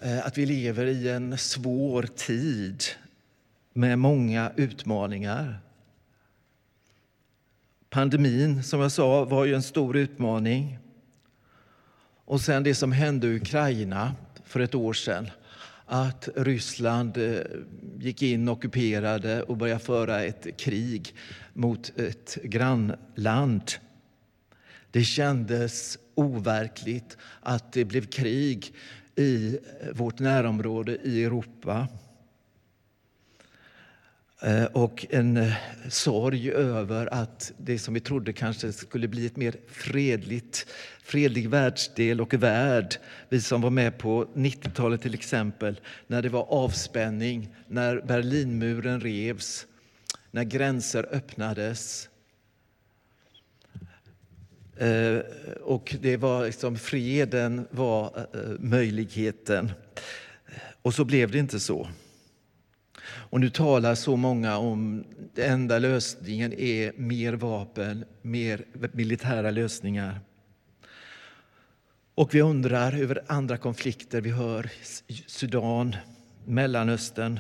eh, 0.02 0.26
att 0.26 0.38
vi 0.38 0.46
lever 0.46 0.86
i 0.86 1.10
en 1.10 1.38
svår 1.38 2.04
tid 2.04 2.84
med 3.74 4.00
många 4.00 4.52
utmaningar. 4.56 5.60
Pandemin, 7.90 8.64
som 8.64 8.80
jag 8.80 8.92
sa, 8.92 9.26
var 9.26 9.46
ju 9.46 9.56
en 9.56 9.64
stor 9.64 9.98
utmaning. 9.98 10.80
Och 12.26 12.42
sen 12.42 12.64
det 12.64 12.76
som 12.76 12.92
hände 12.92 13.28
i 13.28 13.36
Ukraina 13.36 14.16
för 14.46 14.60
ett 14.60 14.76
år 14.76 14.94
sedan. 14.94 15.30
Att 15.94 16.30
Ryssland 16.36 17.18
eh, 17.18 17.40
gick 18.00 18.22
in, 18.22 18.50
ockuperade 18.50 19.44
och 19.44 19.58
började 19.58 19.80
föra 19.80 20.24
ett 20.24 20.58
krig 20.58 21.16
mot 21.54 22.00
ett 22.00 22.38
grannland. 22.44 23.72
Det 24.92 25.04
kändes 25.04 25.98
overkligt 26.16 27.18
att 27.40 27.74
det 27.74 27.86
blev 27.86 28.06
krig 28.06 28.74
i 29.16 29.60
vårt 29.94 30.20
närområde 30.20 30.98
i 31.04 31.24
Europa. 31.24 31.88
Eh, 34.44 34.66
och 34.66 35.06
en 35.10 35.38
eh, 35.38 35.54
sorg 35.90 36.52
över 36.52 37.14
att 37.14 37.52
det 37.58 37.80
som 37.80 37.94
vi 37.94 38.00
trodde 38.00 38.34
kanske 38.34 38.72
skulle 38.72 39.08
bli 39.08 39.26
ett 39.26 39.36
mer 39.36 39.56
fredligt, 39.68 40.66
fredlig 41.04 41.50
världsdel 41.50 42.22
och 42.22 42.34
värld. 42.34 42.96
Vi 43.30 43.42
som 43.42 43.62
var 43.62 43.70
med 43.70 43.98
på 43.98 44.26
90-talet 44.26 45.02
till 45.02 45.14
exempel, 45.14 45.80
när 46.08 46.22
det 46.22 46.30
var 46.30 46.46
avspänning, 46.50 47.56
när 47.68 48.02
Berlinmuren 48.02 49.02
revs, 49.02 49.68
när 50.32 50.44
gränser 50.44 51.08
öppnades. 51.12 52.10
Eh, 54.78 55.20
och 55.62 55.96
det 56.02 56.18
var 56.18 56.46
liksom, 56.46 56.78
freden 56.78 57.68
var 57.72 58.28
möjligheten. 58.60 59.72
Och 60.82 60.94
så 60.94 61.06
blev 61.06 61.32
det 61.32 61.38
inte 61.38 61.60
så. 61.60 61.88
Och 63.04 63.40
nu 63.40 63.50
talar 63.50 63.96
så 63.96 64.16
många 64.16 64.58
om 64.58 65.00
att 65.00 65.36
den 65.36 65.52
enda 65.52 65.80
lösningen 65.80 66.54
är 66.54 66.94
mer 66.96 67.34
vapen, 67.34 68.06
mer 68.22 68.66
militära 68.92 69.52
lösningar. 69.52 70.20
Och 72.16 72.36
vi 72.36 72.42
undrar 72.42 73.02
över 73.02 73.24
andra 73.28 73.58
konflikter. 73.58 74.22
Vi 74.22 74.30
hör 74.30 74.70
Sudan, 75.28 75.96
Mellanöstern. 76.46 77.40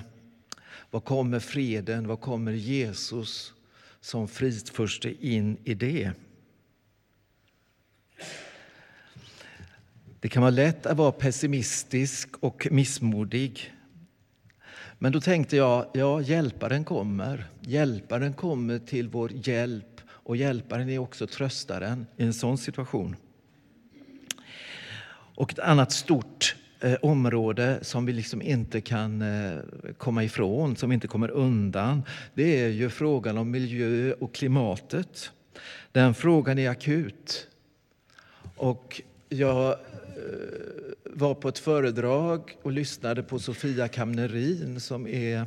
Var 0.91 0.99
kommer 0.99 1.39
freden? 1.39 2.07
Var 2.07 2.17
kommer 2.17 2.51
Jesus 2.51 3.53
som 4.01 4.27
fridsförste 4.27 5.27
in 5.27 5.57
i 5.63 5.73
det? 5.73 6.11
Det 10.19 10.29
kan 10.29 10.41
vara 10.41 10.51
lätt 10.51 10.85
att 10.85 10.97
vara 10.97 11.11
pessimistisk 11.11 12.29
och 12.39 12.67
missmodig. 12.71 13.73
Men 15.03 15.12
då 15.12 15.22
tänkte 15.22 15.58
jag, 15.58 15.86
ja, 15.93 16.22
hjälparen 16.22 16.84
kommer. 16.84 17.46
Hjälparen 17.62 18.34
kommer 18.34 18.79
till 18.79 19.10
vår 19.10 19.31
hjälp 19.34 20.01
och 20.10 20.38
hjälparen 20.38 20.89
är 20.89 21.00
också 21.00 21.27
tröstaren 21.27 22.05
i 22.17 22.24
en 22.24 22.34
sån 22.34 22.58
situation. 22.58 23.15
Och 25.36 25.51
ett 25.51 25.60
annat 25.60 25.91
stort 25.91 26.55
eh, 26.79 26.93
område 27.01 27.79
som 27.81 28.05
vi 28.05 28.13
liksom 28.13 28.41
inte 28.41 28.81
kan 28.81 29.22
eh, 29.22 29.60
komma 29.98 30.24
ifrån, 30.24 30.75
som 30.75 30.91
inte 30.91 31.08
kommer 31.08 31.31
undan, 31.31 32.03
det 32.34 32.60
är 32.60 32.70
ju 32.70 32.89
frågan 32.89 33.38
om 33.38 33.51
miljö 33.51 34.13
och 34.13 34.34
klimatet. 34.34 35.31
Den 35.91 36.13
frågan 36.13 36.60
är 36.60 36.70
akut. 36.70 37.48
Och 38.55 39.01
jag 39.33 39.69
eh, 39.69 39.75
var 41.03 41.35
på 41.35 41.50
ett 41.50 41.59
föredrag 41.59 42.57
och 42.61 42.71
lyssnade 42.71 43.23
på 43.23 43.39
Sofia 43.39 43.88
Kamnerin 43.88 44.79
som 44.79 45.07
är 45.07 45.45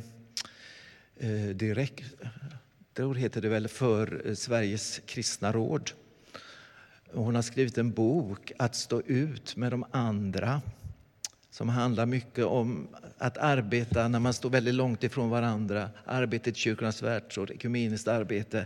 eh, 1.17 1.49
direktor 1.53 3.15
heter 3.15 3.41
det 3.41 3.49
väl, 3.49 3.67
för 3.67 4.21
eh, 4.25 4.33
Sveriges 4.33 5.01
kristna 5.05 5.51
råd. 5.51 5.91
Hon 7.13 7.35
har 7.35 7.41
skrivit 7.41 7.77
en 7.77 7.91
bok, 7.91 8.51
Att 8.57 8.75
stå 8.75 9.01
ut 9.01 9.55
med 9.55 9.71
de 9.71 9.85
andra, 9.91 10.61
som 11.51 11.69
handlar 11.69 12.05
mycket 12.05 12.45
om 12.45 12.87
att 13.17 13.37
arbeta 13.37 14.07
när 14.07 14.19
man 14.19 14.33
står 14.33 14.49
väldigt 14.49 14.75
långt 14.75 15.03
ifrån 15.03 15.29
varandra. 15.29 15.89
Arbetet 16.05 16.57
Kyrkornas 16.57 17.01
världsråd, 17.01 17.51
ekumeniskt 17.51 18.07
arbete. 18.07 18.65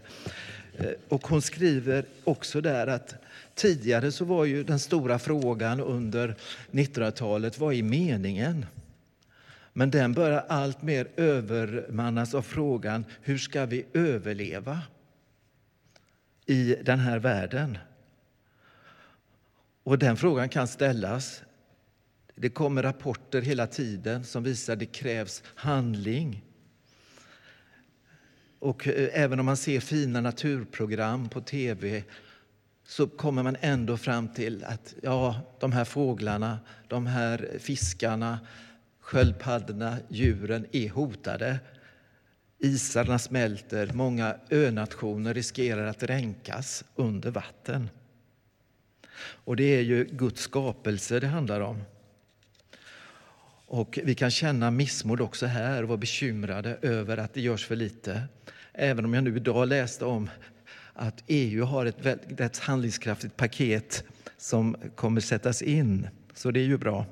Eh, 0.79 0.91
och 1.09 1.27
hon 1.27 1.41
skriver 1.41 2.05
också 2.23 2.61
där 2.61 2.87
att 2.87 3.15
tidigare 3.55 4.11
så 4.11 4.25
var 4.25 4.45
ju 4.45 4.63
den 4.63 4.79
stora 4.79 5.19
frågan 5.19 5.79
under 5.79 6.35
1900-talet, 6.71 7.59
vad 7.59 7.73
är 7.73 7.83
meningen? 7.83 8.65
Men 9.73 9.91
den 9.91 10.13
börjar 10.13 10.45
allt 10.49 10.81
mer 10.81 11.07
övermannas 11.15 12.33
av 12.33 12.41
frågan, 12.41 13.05
hur 13.21 13.37
ska 13.37 13.65
vi 13.65 13.85
överleva 13.93 14.81
i 16.45 16.75
den 16.83 16.99
här 16.99 17.19
världen? 17.19 17.77
Och 19.83 19.99
den 19.99 20.17
frågan 20.17 20.49
kan 20.49 20.67
ställas. 20.67 21.41
Det 22.35 22.49
kommer 22.49 22.83
rapporter 22.83 23.41
hela 23.41 23.67
tiden 23.67 24.23
som 24.23 24.43
visar 24.43 24.73
att 24.73 24.79
det 24.79 24.85
krävs 24.85 25.43
handling. 25.55 26.43
Och 28.59 28.87
eh, 28.87 29.09
även 29.13 29.39
om 29.39 29.45
man 29.45 29.57
ser 29.57 29.79
fina 29.79 30.21
naturprogram 30.21 31.29
på 31.29 31.41
tv 31.41 32.03
så 32.87 33.07
kommer 33.07 33.43
man 33.43 33.57
ändå 33.61 33.97
fram 33.97 34.27
till 34.27 34.63
att 34.63 34.95
ja, 35.01 35.41
de 35.59 35.71
här 35.71 35.85
fåglarna, 35.85 36.59
de 36.87 37.07
här 37.07 37.49
fiskarna, 37.59 38.39
sköldpaddorna, 38.99 39.97
djuren 40.09 40.65
är 40.71 40.89
hotade. 40.89 41.59
Isarna 42.59 43.19
smälter, 43.19 43.91
många 43.93 44.35
önationer 44.51 45.33
riskerar 45.33 45.85
att 45.85 45.99
dränkas 45.99 46.83
under 46.95 47.31
vatten. 47.31 47.89
Och 49.21 49.55
det 49.55 49.63
är 49.63 49.81
ju 49.81 50.05
Guds 50.05 50.41
skapelse 50.41 51.19
det 51.19 51.27
handlar 51.27 51.61
om. 51.61 51.81
Och 53.71 53.99
vi 54.03 54.15
kan 54.15 54.31
känna 54.31 54.71
missmod 54.71 55.21
också 55.21 55.45
här 55.45 55.83
och 55.83 55.89
vara 55.89 55.97
bekymrade 55.97 56.77
över 56.81 57.17
att 57.17 57.33
det 57.33 57.41
görs 57.41 57.65
för 57.65 57.75
lite. 57.75 58.23
Även 58.73 59.05
om 59.05 59.13
jag 59.13 59.23
nu 59.23 59.35
idag 59.35 59.67
läste 59.67 60.05
om 60.05 60.29
att 60.93 61.23
EU 61.27 61.63
har 61.63 61.85
ett 61.85 62.05
väldigt 62.05 62.57
handlingskraftigt 62.57 63.37
paket 63.37 64.03
som 64.37 64.75
kommer 64.95 65.21
sättas 65.21 65.61
in. 65.61 66.07
Så 66.33 66.51
det 66.51 66.59
är 66.59 66.65
ju 66.65 66.77
bra. 66.77 67.05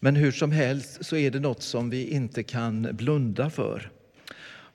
Men 0.00 0.16
hur 0.16 0.32
som 0.32 0.52
helst 0.52 1.04
så 1.04 1.16
är 1.16 1.30
det 1.30 1.40
något 1.40 1.62
som 1.62 1.90
vi 1.90 2.08
inte 2.08 2.42
kan 2.42 2.88
blunda 2.92 3.50
för. 3.50 3.90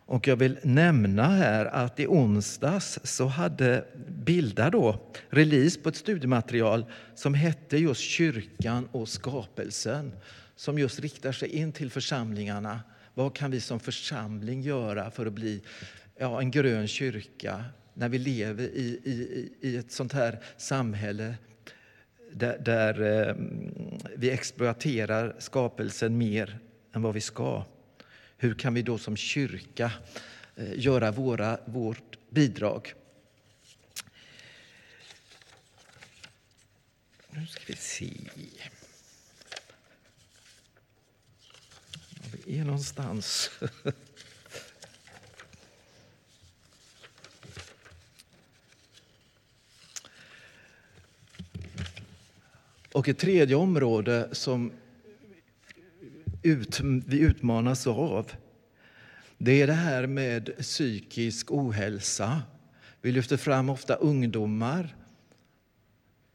Och 0.05 0.27
jag 0.27 0.35
vill 0.35 0.59
nämna 0.63 1.27
här 1.27 1.65
att 1.65 1.99
i 1.99 2.07
onsdags 2.07 2.99
så 3.03 3.25
hade 3.25 3.85
Bilda 4.07 4.69
då 4.69 4.99
release 5.29 5.79
på 5.79 5.89
ett 5.89 5.95
studiematerial 5.95 6.85
som 7.15 7.33
hette 7.33 7.77
just 7.77 8.01
Kyrkan 8.01 8.87
och 8.91 9.09
skapelsen 9.09 10.11
som 10.55 10.79
just 10.79 10.99
riktar 10.99 11.31
sig 11.31 11.49
in 11.49 11.71
till 11.71 11.91
församlingarna. 11.91 12.79
Vad 13.13 13.35
kan 13.35 13.51
vi 13.51 13.59
som 13.59 13.79
församling 13.79 14.61
göra 14.61 15.11
för 15.11 15.25
att 15.25 15.33
bli 15.33 15.61
ja, 16.17 16.41
en 16.41 16.51
grön 16.51 16.87
kyrka 16.87 17.65
när 17.93 18.09
vi 18.09 18.17
lever 18.17 18.63
i, 18.63 18.99
i, 19.03 19.49
i 19.61 19.77
ett 19.77 19.91
sånt 19.91 20.13
här 20.13 20.39
samhälle 20.57 21.35
där, 22.31 22.57
där 22.59 23.01
eh, 23.01 23.35
vi 24.15 24.29
exploaterar 24.29 25.35
skapelsen 25.39 26.17
mer 26.17 26.59
än 26.93 27.01
vad 27.01 27.13
vi 27.13 27.21
ska? 27.21 27.63
Hur 28.43 28.53
kan 28.53 28.73
vi 28.73 28.81
då 28.81 28.97
som 28.97 29.17
kyrka 29.17 29.91
eh, 30.55 30.79
göra 30.79 31.11
våra, 31.11 31.59
vårt 31.65 32.17
bidrag? 32.29 32.93
Nu 37.29 37.47
ska 37.47 37.61
vi 37.67 37.75
se. 37.75 38.11
var 38.35 38.51
Vi 42.45 42.59
är 42.59 42.63
någonstans. 42.63 43.51
Och 52.91 53.07
ett 53.07 53.19
tredje 53.19 53.55
område 53.55 54.29
som 54.31 54.71
ut, 56.43 56.79
vi 56.83 57.19
utmanas 57.19 57.87
av 57.87 58.31
det 59.37 59.61
är 59.61 59.67
det 59.67 59.73
här 59.73 60.07
med 60.07 60.57
psykisk 60.59 61.51
ohälsa. 61.51 62.41
Vi 63.01 63.11
lyfter 63.11 63.37
fram 63.37 63.69
ofta 63.69 63.95
ungdomar. 63.95 64.95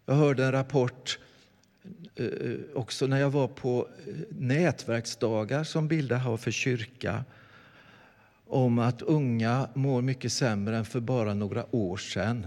Jag 0.07 0.15
hörde 0.15 0.45
en 0.45 0.53
rapport 0.53 1.19
eh, 2.15 2.29
också 2.75 3.07
när 3.07 3.21
jag 3.21 3.31
var 3.31 3.49
på 3.49 3.89
eh, 4.07 4.15
nätverksdagar 4.31 5.65
som 5.65 5.89
Bilda 5.89 6.17
har 6.17 6.37
för 6.37 6.51
kyrka 6.51 7.25
om 8.47 8.79
att 8.79 9.03
unga 9.03 9.69
mår 9.75 10.03
mycket 10.03 10.33
sämre 10.33 10.77
än 10.77 10.85
för 10.85 11.01
bara 11.01 11.35
några 11.35 11.77
år 11.77 11.97
sedan. 11.97 12.47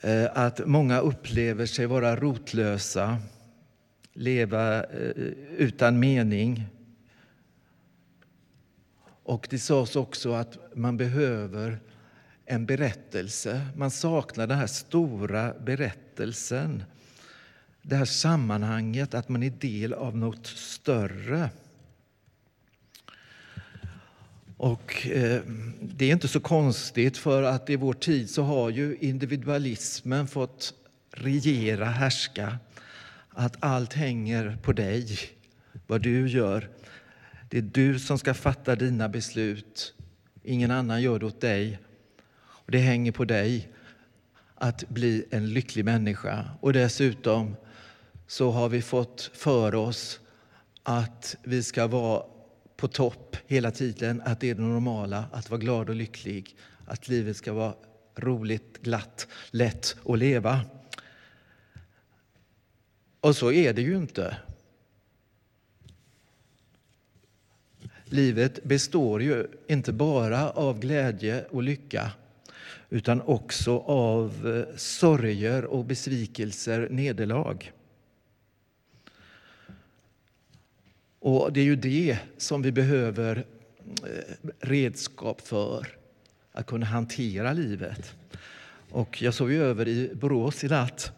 Eh, 0.00 0.26
att 0.34 0.66
många 0.66 0.98
upplever 0.98 1.66
sig 1.66 1.86
vara 1.86 2.16
rotlösa, 2.16 3.18
leva 4.16 4.84
eh, 4.84 5.10
utan 5.56 5.98
mening. 5.98 6.66
Och 9.22 9.46
det 9.50 9.58
sades 9.58 9.96
också 9.96 10.32
att 10.32 10.58
man 10.76 10.96
behöver 10.96 11.78
en 12.44 12.66
berättelse. 12.66 13.66
Man 13.76 13.90
saknar 13.90 14.46
den 14.46 14.58
här 14.58 14.66
stora 14.66 15.54
berättelsen. 15.60 16.84
Det 17.82 17.96
här 17.96 18.04
sammanhanget, 18.04 19.14
att 19.14 19.28
man 19.28 19.42
är 19.42 19.50
del 19.50 19.92
av 19.92 20.16
något 20.16 20.46
större. 20.46 21.50
Och 24.56 25.06
eh, 25.06 25.42
Det 25.80 26.04
är 26.04 26.12
inte 26.12 26.28
så 26.28 26.40
konstigt, 26.40 27.16
för 27.16 27.42
att 27.42 27.70
i 27.70 27.76
vår 27.76 27.92
tid 27.92 28.30
så 28.30 28.42
har 28.42 28.70
ju 28.70 28.96
individualismen 29.00 30.26
fått 30.26 30.74
regera, 31.10 31.84
härska. 31.84 32.58
Att 33.38 33.56
allt 33.60 33.92
hänger 33.92 34.58
på 34.62 34.72
dig, 34.72 35.18
vad 35.86 36.02
du 36.02 36.28
gör. 36.28 36.68
Det 37.48 37.58
är 37.58 37.62
du 37.62 37.98
som 37.98 38.18
ska 38.18 38.34
fatta 38.34 38.76
dina 38.76 39.08
beslut. 39.08 39.94
Ingen 40.42 40.70
annan 40.70 41.02
gör 41.02 41.18
det 41.18 41.26
åt 41.26 41.40
dig. 41.40 41.78
Och 42.38 42.70
det 42.70 42.78
hänger 42.78 43.12
på 43.12 43.24
dig 43.24 43.68
att 44.54 44.88
bli 44.88 45.24
en 45.30 45.52
lycklig 45.52 45.84
människa. 45.84 46.50
Och 46.60 46.72
dessutom 46.72 47.56
så 48.26 48.50
har 48.50 48.68
vi 48.68 48.82
fått 48.82 49.30
för 49.34 49.74
oss 49.74 50.20
att 50.82 51.36
vi 51.42 51.62
ska 51.62 51.86
vara 51.86 52.22
på 52.76 52.88
topp 52.88 53.36
hela 53.46 53.70
tiden, 53.70 54.22
att 54.24 54.40
det 54.40 54.50
är 54.50 54.54
det 54.54 54.62
normala, 54.62 55.24
att 55.32 55.50
vara 55.50 55.60
glad 55.60 55.88
och 55.88 55.96
lycklig, 55.96 56.56
att 56.86 57.08
livet 57.08 57.36
ska 57.36 57.52
vara 57.52 57.74
roligt, 58.16 58.82
glatt, 58.82 59.28
lätt 59.50 59.96
att 60.04 60.18
leva. 60.18 60.60
Och 63.26 63.36
så 63.36 63.52
är 63.52 63.72
det 63.72 63.82
ju 63.82 63.96
inte. 63.96 64.36
Livet 68.04 68.64
består 68.64 69.22
ju 69.22 69.46
inte 69.66 69.92
bara 69.92 70.50
av 70.50 70.80
glädje 70.80 71.44
och 71.44 71.62
lycka 71.62 72.10
utan 72.90 73.22
också 73.22 73.78
av 73.78 74.46
eh, 74.46 74.76
sorger 74.76 75.64
och 75.64 75.84
besvikelser, 75.84 76.88
nederlag. 76.90 77.72
Och 81.18 81.52
det 81.52 81.60
är 81.60 81.64
ju 81.64 81.76
det 81.76 82.18
som 82.36 82.62
vi 82.62 82.72
behöver 82.72 83.44
eh, 83.86 84.48
redskap 84.60 85.40
för, 85.40 85.86
att 86.52 86.66
kunna 86.66 86.86
hantera 86.86 87.52
livet. 87.52 88.14
Och 88.90 89.22
jag 89.22 89.34
sov 89.34 89.52
ju 89.52 89.62
över 89.62 89.88
i 89.88 90.10
Borås 90.14 90.64
i 90.64 90.68
natt 90.68 91.12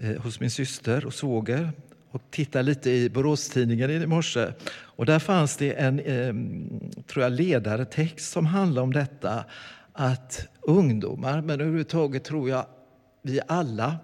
Eh, 0.00 0.22
hos 0.22 0.40
min 0.40 0.50
syster 0.50 1.06
och 1.06 1.14
svåger 1.14 1.70
och 2.10 2.22
tittade 2.30 2.62
lite 2.62 2.90
i 2.90 3.10
Boråstidningen 3.10 3.90
i 3.90 4.06
morse. 4.06 4.52
Och 4.70 5.06
där 5.06 5.18
fanns 5.18 5.56
det 5.56 5.72
en 5.72 6.00
tror 7.06 7.22
jag, 7.22 7.32
ledartext 7.32 8.30
som 8.30 8.46
handlade 8.46 8.84
om 8.84 8.92
detta 8.92 9.44
att 9.92 10.48
ungdomar, 10.60 11.42
men 11.42 11.60
överhuvudtaget 11.60 12.24
tror 12.24 12.50
jag 12.50 12.66
vi 13.22 13.40
alla, 13.46 13.96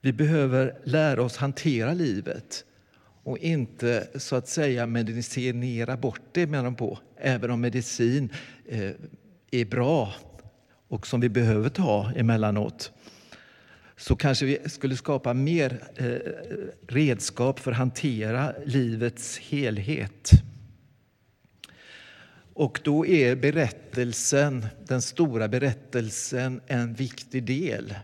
vi 0.00 0.12
behöver 0.12 0.78
lära 0.84 1.22
oss 1.22 1.36
hantera 1.36 1.94
livet 1.94 2.64
och 3.24 3.38
inte 3.38 4.08
så 4.14 4.36
att 4.36 4.48
säga 4.48 4.86
medicinera 4.86 5.96
bort 5.96 6.20
det, 6.32 6.46
menar 6.46 6.64
de 6.64 6.74
på. 6.74 6.98
Även 7.16 7.50
om 7.50 7.60
medicin 7.60 8.32
eh, 8.68 8.90
är 9.50 9.64
bra 9.64 10.14
och 10.88 11.06
som 11.06 11.20
vi 11.20 11.28
behöver 11.28 11.68
ta 11.68 12.12
emellanåt 12.16 12.92
så 13.96 14.16
kanske 14.16 14.46
vi 14.46 14.58
skulle 14.66 14.96
skapa 14.96 15.34
mer 15.34 15.82
eh, 15.96 16.06
redskap 16.86 17.60
för 17.60 17.70
att 17.70 17.78
hantera 17.78 18.54
livets 18.64 19.38
helhet. 19.38 20.30
Och 22.54 22.80
då 22.84 23.06
är 23.06 23.36
berättelsen, 23.36 24.66
den 24.86 25.02
stora 25.02 25.48
berättelsen, 25.48 26.60
en 26.66 26.94
viktig 26.94 27.44
del. 27.44 27.94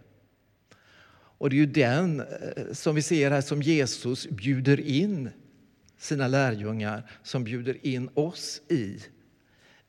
Och 1.13 1.51
det 1.51 1.57
är 1.57 1.59
ju 1.59 1.67
den 1.67 2.21
eh, 2.21 2.27
som 2.73 2.95
vi 2.95 3.03
ser 3.03 3.31
här 3.31 3.41
som 3.41 3.63
Jesus 3.63 4.29
bjuder 4.29 4.81
in 4.81 5.31
sina 5.99 6.29
lärjungar, 6.29 7.11
som 7.23 7.45
bjuder 7.45 7.87
in 7.87 8.11
oss 8.15 8.63
i. 8.69 8.99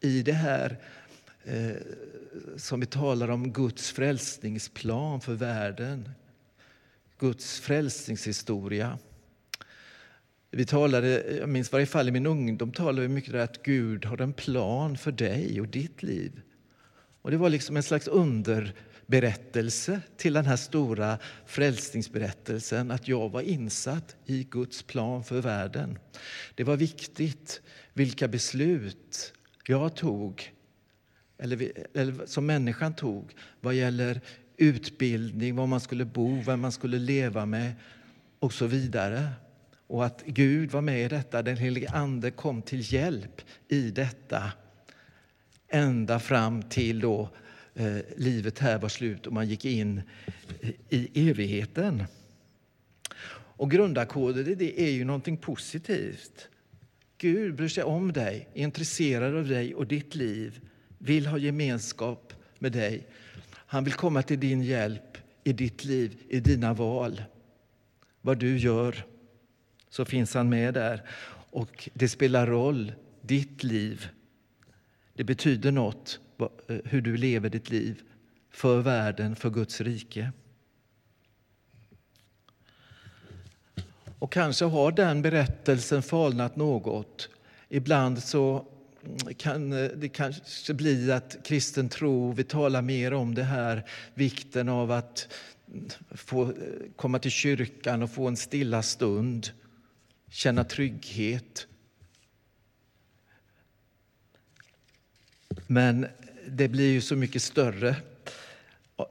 I 0.01 0.21
det 0.21 0.33
här 0.33 0.77
Eh, 1.45 1.75
som 2.57 2.79
vi 2.79 2.85
talar 2.85 3.27
om, 3.27 3.53
Guds 3.53 3.91
frälsningsplan 3.91 5.21
för 5.21 5.33
världen. 5.33 6.09
Guds 7.19 7.59
frälsningshistoria. 7.59 8.99
Vi 10.51 10.65
talade, 10.65 11.37
jag 11.39 11.49
minns 11.49 11.71
varje 11.71 11.85
fall 11.85 12.07
i 12.07 12.11
min 12.11 12.25
ungdom 12.25 12.71
talade 12.71 13.01
vi 13.01 13.07
mycket 13.07 13.33
om 13.33 13.39
att 13.41 13.63
Gud 13.63 14.05
har 14.05 14.21
en 14.21 14.33
plan 14.33 14.97
för 14.97 15.11
dig 15.11 15.61
och 15.61 15.67
ditt 15.67 16.03
liv. 16.03 16.41
Och 17.21 17.31
Det 17.31 17.37
var 17.37 17.49
liksom 17.49 17.77
en 17.77 17.83
slags 17.83 18.07
underberättelse 18.07 20.01
till 20.17 20.33
den 20.33 20.45
här 20.45 20.55
stora 20.55 21.17
frälsningsberättelsen 21.45 22.91
att 22.91 23.07
jag 23.07 23.29
var 23.29 23.41
insatt 23.41 24.15
i 24.25 24.43
Guds 24.43 24.83
plan 24.83 25.23
för 25.23 25.41
världen. 25.41 25.99
Det 26.55 26.63
var 26.63 26.77
viktigt 26.77 27.61
vilka 27.93 28.27
beslut 28.27 29.33
jag 29.67 29.95
tog, 29.95 30.51
eller, 31.41 31.71
eller 31.93 32.25
som 32.25 32.45
människan 32.45 32.93
tog 32.93 33.35
vad 33.61 33.73
gäller 33.73 34.21
utbildning, 34.57 35.55
var 35.55 35.67
man 35.67 35.79
skulle 35.79 36.05
bo, 36.05 36.41
vem 36.41 36.59
man 36.59 36.71
skulle 36.71 36.99
leva 36.99 37.45
med 37.45 37.73
och 38.39 38.53
så 38.53 38.67
vidare. 38.67 39.29
Och 39.87 40.05
att 40.05 40.23
Gud 40.25 40.71
var 40.71 40.81
med 40.81 41.05
i 41.05 41.07
detta, 41.07 41.41
den 41.41 41.57
helige 41.57 41.89
Ande 41.89 42.31
kom 42.31 42.61
till 42.61 42.93
hjälp 42.93 43.41
i 43.67 43.91
detta 43.91 44.51
ända 45.67 46.19
fram 46.19 46.63
till 46.63 46.99
då 46.99 47.29
eh, 47.73 47.97
livet 48.17 48.59
här 48.59 48.79
var 48.79 48.89
slut 48.89 49.27
och 49.27 49.33
man 49.33 49.49
gick 49.49 49.65
in 49.65 50.01
i 50.89 51.29
evigheten. 51.29 52.03
Och 53.33 53.71
grundackordet 53.71 54.47
i 54.47 54.55
det 54.55 54.81
är 54.81 54.91
ju 54.91 55.05
någonting 55.05 55.37
positivt. 55.37 56.49
Gud 57.17 57.55
bryr 57.55 57.67
sig 57.67 57.83
om 57.83 58.13
dig, 58.13 58.47
är 58.53 58.63
intresserad 58.63 59.35
av 59.35 59.47
dig 59.47 59.75
och 59.75 59.87
ditt 59.87 60.15
liv, 60.15 60.61
vill 61.01 61.27
ha 61.27 61.37
gemenskap 61.37 62.33
med 62.59 62.71
dig. 62.71 63.07
Han 63.53 63.83
vill 63.83 63.93
komma 63.93 64.21
till 64.21 64.39
din 64.39 64.61
hjälp 64.61 65.17
i 65.43 65.53
ditt 65.53 65.85
liv, 65.85 66.17
i 66.29 66.39
dina 66.39 66.73
val. 66.73 67.23
Vad 68.21 68.37
du 68.37 68.57
gör, 68.57 69.05
så 69.89 70.05
finns 70.05 70.33
han 70.33 70.49
med 70.49 70.73
där. 70.73 71.03
Och 71.51 71.89
det 71.93 72.09
spelar 72.09 72.47
roll, 72.47 72.93
ditt 73.21 73.63
liv. 73.63 74.07
Det 75.13 75.23
betyder 75.23 75.71
något 75.71 76.19
eh, 76.39 76.77
hur 76.85 77.01
du 77.01 77.17
lever 77.17 77.49
ditt 77.49 77.69
liv 77.69 78.01
för 78.51 78.81
världen, 78.81 79.35
för 79.35 79.49
Guds 79.49 79.81
rike. 79.81 80.31
Och 84.19 84.31
kanske 84.31 84.65
har 84.65 84.91
den 84.91 85.21
berättelsen 85.21 86.03
falnat 86.03 86.55
något. 86.55 87.29
Ibland 87.69 88.23
så 88.23 88.70
kan 89.37 89.73
eh, 89.73 89.89
det 89.95 90.09
kanske 90.09 90.73
bli 90.73 91.11
att 91.11 91.37
kristen 91.43 91.89
tro, 91.89 92.31
vi 92.31 92.43
talar 92.43 92.81
mer 92.81 93.13
om 93.13 93.35
det 93.35 93.43
här, 93.43 93.85
vikten 94.13 94.69
av 94.69 94.91
att 94.91 95.27
få 96.11 96.43
eh, 96.43 96.51
komma 96.95 97.19
till 97.19 97.31
kyrkan 97.31 98.03
och 98.03 98.11
få 98.11 98.27
en 98.27 98.37
stilla 98.37 98.81
stund, 98.83 99.49
känna 100.29 100.63
trygghet. 100.63 101.67
Men 105.67 106.07
det 106.47 106.67
blir 106.67 106.91
ju 106.91 107.01
så 107.01 107.15
mycket 107.15 107.41
större 107.41 107.95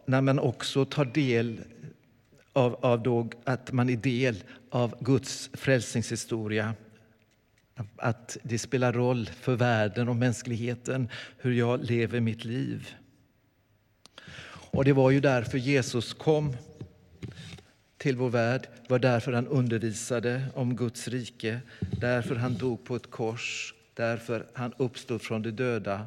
när 0.07 0.21
man 0.21 0.39
också 0.39 0.85
tar 0.85 1.05
del 1.05 1.61
av, 2.53 2.75
av 2.75 3.03
då, 3.03 3.31
att 3.45 3.73
man 3.73 3.91
är 3.91 3.97
del 3.97 4.45
av 4.71 5.05
Guds 5.05 5.51
frälsningshistoria. 5.53 6.75
Att 7.97 8.37
det 8.43 8.59
spelar 8.59 8.93
roll 8.93 9.27
för 9.27 9.57
världen 9.57 10.09
och 10.09 10.17
mänskligheten 10.17 11.09
hur 11.39 11.53
jag 11.53 11.85
lever 11.85 12.21
mitt 12.21 12.45
liv. 12.45 12.89
Och 14.73 14.85
Det 14.85 14.93
var 14.93 15.11
ju 15.11 15.21
därför 15.21 15.59
Jesus 15.59 16.13
kom 16.13 16.57
till 17.99 18.17
vår 18.17 18.31
värld. 18.31 18.69
Det 18.83 18.91
var 18.91 18.99
därför 18.99 19.33
han 19.33 19.47
undervisade 19.47 20.47
om 20.55 20.77
Guds 20.77 21.09
rike, 21.09 21.61
därför 21.81 22.35
han 22.35 22.55
dog 22.55 22.85
på 22.85 22.97
ett 22.97 23.11
kors, 23.11 23.75
därför 23.95 24.47
han 24.53 24.73
uppstod 24.77 25.23
från 25.23 25.43
de 25.43 25.51
döda 25.51 26.07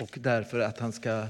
och 0.00 0.18
därför 0.22 0.60
att 0.60 0.78
han 0.78 0.92
ska 0.92 1.26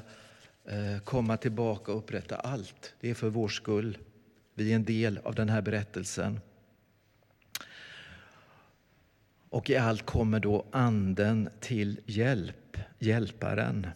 eh, 0.65 0.99
komma 1.05 1.37
tillbaka 1.37 1.93
och 1.93 1.99
upprätta 1.99 2.37
allt. 2.37 2.95
Det 3.01 3.11
är 3.11 3.15
för 3.15 3.29
vår 3.29 3.49
skull. 3.49 3.99
Vi 4.55 4.73
är 4.73 4.77
en 4.77 4.85
del 4.85 5.19
av 5.25 5.35
den 5.35 5.49
här 5.49 5.63
berättelsen. 5.63 6.41
Och 9.55 9.71
i 9.71 9.77
allt 9.77 10.07
kommer 10.07 10.41
då 10.41 10.67
Anden 10.71 11.49
till 11.61 12.01
hjälp, 12.07 12.77
Hjälparen. 12.99 13.87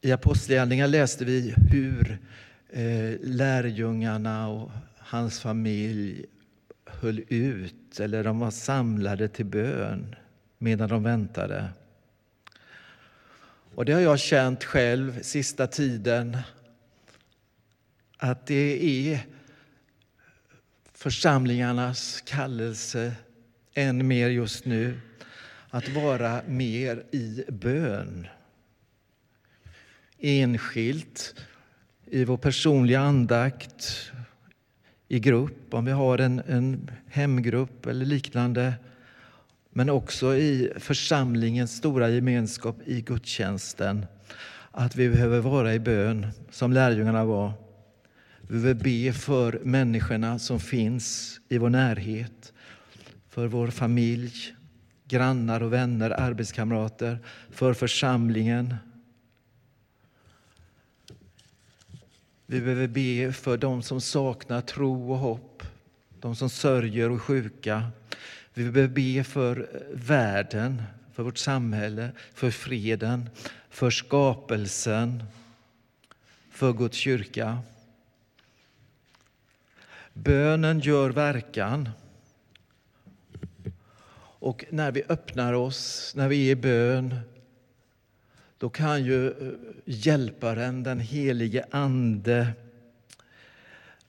I 0.00 0.12
Apostlagärningarna 0.12 0.86
läste 0.86 1.24
vi 1.24 1.54
hur 1.70 2.18
eh, 2.68 3.20
lärjungarna 3.20 4.48
och 4.48 4.70
hans 4.98 5.40
familj 5.40 6.24
höll 6.84 7.24
ut, 7.28 8.00
eller 8.00 8.24
de 8.24 8.38
var 8.38 8.50
samlade 8.50 9.28
till 9.28 9.46
bön 9.46 10.14
medan 10.58 10.88
de 10.88 11.02
väntade. 11.02 11.68
Och 13.74 13.84
det 13.84 13.92
har 13.92 14.00
jag 14.00 14.18
känt 14.18 14.64
själv 14.64 15.22
sista 15.22 15.66
tiden, 15.66 16.38
att 18.18 18.46
det 18.46 19.12
är 19.12 19.33
församlingarnas 21.04 22.22
kallelse 22.26 23.12
än 23.74 24.06
mer 24.06 24.28
just 24.28 24.64
nu, 24.64 25.00
att 25.70 25.88
vara 25.88 26.40
mer 26.46 27.04
i 27.10 27.44
bön. 27.48 28.26
Enskilt, 30.18 31.34
i 32.06 32.24
vår 32.24 32.36
personliga 32.36 33.00
andakt, 33.00 34.10
i 35.08 35.20
grupp, 35.20 35.74
om 35.74 35.84
vi 35.84 35.92
har 35.92 36.18
en, 36.18 36.42
en 36.48 36.90
hemgrupp 37.06 37.86
eller 37.86 38.06
liknande 38.06 38.74
men 39.70 39.90
också 39.90 40.36
i 40.36 40.72
församlingens 40.76 41.76
stora 41.76 42.08
gemenskap 42.08 42.76
i 42.84 43.00
gudstjänsten. 43.00 44.06
Att 44.70 44.96
vi 44.96 45.08
behöver 45.08 45.40
vara 45.40 45.74
i 45.74 45.78
bön, 45.78 46.26
som 46.50 46.72
lärjungarna 46.72 47.24
var. 47.24 47.63
Vi 48.48 48.58
behöver 48.60 48.74
be 48.74 49.12
för 49.12 49.60
människorna 49.64 50.38
som 50.38 50.60
finns 50.60 51.40
i 51.48 51.58
vår 51.58 51.70
närhet, 51.70 52.52
för 53.28 53.46
vår 53.46 53.68
familj, 53.68 54.54
grannar 55.08 55.60
och 55.62 55.72
vänner, 55.72 56.10
arbetskamrater, 56.10 57.18
för 57.50 57.74
församlingen. 57.74 58.74
Vi 62.46 62.60
behöver 62.60 62.86
be 62.86 63.32
för 63.32 63.56
dem 63.56 63.82
som 63.82 64.00
saknar 64.00 64.60
tro 64.60 65.12
och 65.12 65.18
hopp, 65.18 65.62
de 66.20 66.36
som 66.36 66.50
sörjer 66.50 67.10
och 67.10 67.16
är 67.16 67.20
sjuka. 67.20 67.90
Vi 68.54 68.70
behöver 68.70 68.94
be 68.94 69.24
för 69.24 69.68
världen, 69.94 70.82
för 71.12 71.22
vårt 71.22 71.38
samhälle, 71.38 72.10
för 72.34 72.50
freden, 72.50 73.30
för 73.70 73.90
skapelsen, 73.90 75.24
för 76.50 76.72
Guds 76.72 76.96
kyrka. 76.96 77.58
Bönen 80.14 80.80
gör 80.80 81.10
verkan. 81.10 81.88
Och 84.16 84.64
när 84.70 84.92
vi 84.92 85.02
öppnar 85.08 85.52
oss, 85.52 86.12
när 86.16 86.28
vi 86.28 86.46
är 86.46 86.52
i 86.52 86.56
bön 86.56 87.20
då 88.58 88.70
kan 88.70 89.04
ju 89.04 89.28
eh, 89.28 89.34
Hjälparen, 89.84 90.82
den 90.82 91.00
helige 91.00 91.64
Ande 91.70 92.52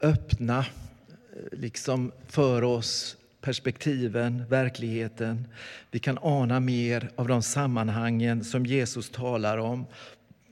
öppna 0.02 0.60
eh, 0.60 1.60
liksom 1.60 2.12
för 2.28 2.64
oss 2.64 3.18
perspektiven, 3.42 4.46
verkligheten. 4.50 5.48
Vi 5.92 6.00
kan 6.00 6.18
ana 6.22 6.60
mer 6.60 7.10
av 7.16 7.28
de 7.28 7.44
sammanhangen 7.44 8.44
som 8.44 8.66
Jesus 8.66 9.10
talar 9.10 9.58
om, 9.58 9.86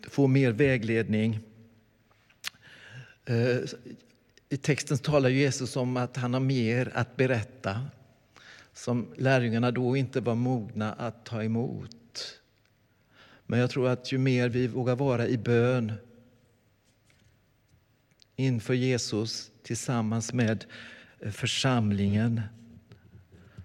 få 0.09 0.27
mer 0.27 0.51
vägledning. 0.51 1.39
Eh, 3.25 3.57
i 4.53 4.57
texten 4.57 4.97
talar 4.97 5.29
Jesus 5.29 5.75
om 5.75 5.97
att 5.97 6.17
han 6.17 6.33
har 6.33 6.41
mer 6.41 6.91
att 6.95 7.15
berätta 7.15 7.85
som 8.73 9.13
lärjungarna 9.17 9.71
då 9.71 9.97
inte 9.97 10.21
var 10.21 10.35
mogna 10.35 10.93
att 10.93 11.25
ta 11.25 11.43
emot. 11.43 12.39
Men 13.45 13.59
jag 13.59 13.69
tror 13.69 13.87
att 13.87 14.11
ju 14.11 14.17
mer 14.17 14.49
vi 14.49 14.67
vågar 14.67 14.95
vara 14.95 15.27
i 15.27 15.37
bön 15.37 15.93
inför 18.35 18.73
Jesus 18.73 19.51
tillsammans 19.63 20.33
med 20.33 20.65
eh, 21.19 21.31
församlingen 21.31 22.41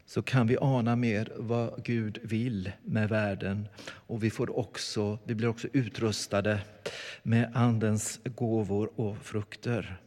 så 0.06 0.22
kan 0.22 0.46
vi 0.46 0.56
ana 0.60 0.96
mer 0.96 1.32
vad 1.36 1.84
Gud 1.84 2.18
vill 2.22 2.72
med 2.84 3.08
världen. 3.08 3.68
Och 3.88 4.24
vi, 4.24 4.30
får 4.30 4.58
också, 4.58 5.18
vi 5.24 5.34
blir 5.34 5.48
också 5.48 5.68
utrustade 5.72 6.60
med 7.22 7.50
Andens 7.54 8.20
gåvor 8.24 8.90
och 9.00 9.18
frukter. 9.18 10.00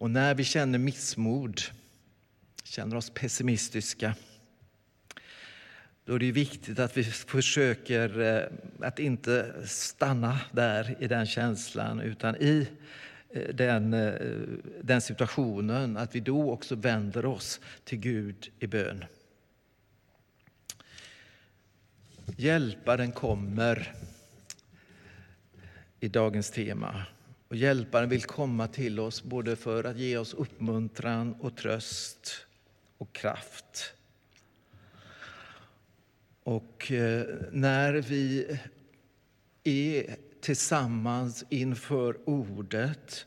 Och 0.00 0.10
när 0.10 0.34
vi 0.34 0.44
känner 0.44 0.78
missmod, 0.78 1.60
känner 2.64 2.96
oss 2.96 3.10
pessimistiska 3.10 4.14
då 6.04 6.14
är 6.14 6.18
det 6.18 6.32
viktigt 6.32 6.78
att 6.78 6.96
vi 6.96 7.04
försöker 7.04 8.20
eh, 8.20 8.86
att 8.86 8.98
inte 8.98 9.54
stanna 9.66 10.40
där 10.52 10.96
i 11.00 11.08
den 11.08 11.26
känslan 11.26 12.00
utan 12.00 12.36
i 12.36 12.68
eh, 13.30 13.54
den, 13.54 13.94
eh, 13.94 14.14
den 14.82 15.00
situationen, 15.00 15.96
att 15.96 16.14
vi 16.14 16.20
då 16.20 16.52
också 16.52 16.74
vänder 16.74 17.24
oss 17.26 17.60
till 17.84 17.98
Gud 17.98 18.50
i 18.58 18.66
bön. 18.66 19.04
Hjälparen 22.36 23.12
kommer 23.12 23.94
i 26.00 26.08
dagens 26.08 26.50
tema. 26.50 27.06
Och 27.50 27.56
hjälparen 27.56 28.08
vill 28.08 28.22
komma 28.22 28.68
till 28.68 29.00
oss 29.00 29.22
både 29.22 29.56
för 29.56 29.84
att 29.84 29.98
ge 29.98 30.16
oss 30.16 30.34
uppmuntran 30.34 31.34
och 31.40 31.56
tröst 31.56 32.46
och 32.98 33.12
kraft. 33.12 33.94
Och 36.42 36.92
eh, 36.92 37.26
när 37.52 37.92
vi 37.92 38.58
är 39.64 40.16
tillsammans 40.40 41.44
inför 41.48 42.18
ordet 42.24 43.26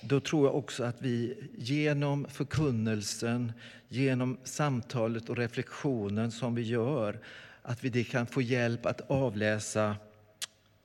då 0.00 0.20
tror 0.20 0.46
jag 0.46 0.56
också 0.56 0.84
att 0.84 1.02
vi 1.02 1.48
genom 1.58 2.26
förkunnelsen, 2.28 3.52
genom 3.88 4.38
samtalet 4.44 5.28
och 5.28 5.36
reflektionen 5.36 6.32
som 6.32 6.54
vi 6.54 6.62
gör 6.62 7.20
att 7.62 7.84
vi 7.84 8.04
kan 8.04 8.26
få 8.26 8.42
hjälp 8.42 8.86
att 8.86 9.10
avläsa 9.10 9.96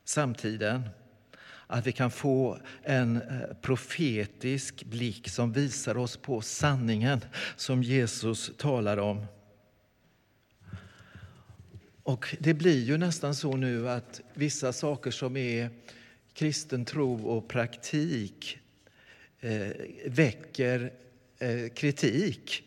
samtiden. 0.03 0.89
Att 1.71 1.87
vi 1.87 1.91
kan 1.91 2.11
få 2.11 2.57
en 2.83 3.15
eh, 3.15 3.55
profetisk 3.61 4.83
blick 4.83 5.29
som 5.29 5.53
visar 5.53 5.97
oss 5.97 6.17
på 6.17 6.41
sanningen 6.41 7.21
som 7.55 7.83
Jesus 7.83 8.51
talar 8.57 8.97
om. 8.97 9.25
Och 12.03 12.35
det 12.39 12.53
blir 12.53 12.83
ju 12.83 12.97
nästan 12.97 13.35
så 13.35 13.55
nu 13.55 13.89
att 13.89 14.21
vissa 14.33 14.73
saker 14.73 15.11
som 15.11 15.37
är 15.37 15.69
kristen 16.33 16.85
tro 16.85 17.27
och 17.27 17.47
praktik 17.47 18.59
eh, 19.39 19.71
väcker 20.05 20.93
eh, 21.39 21.69
kritik. 21.75 22.63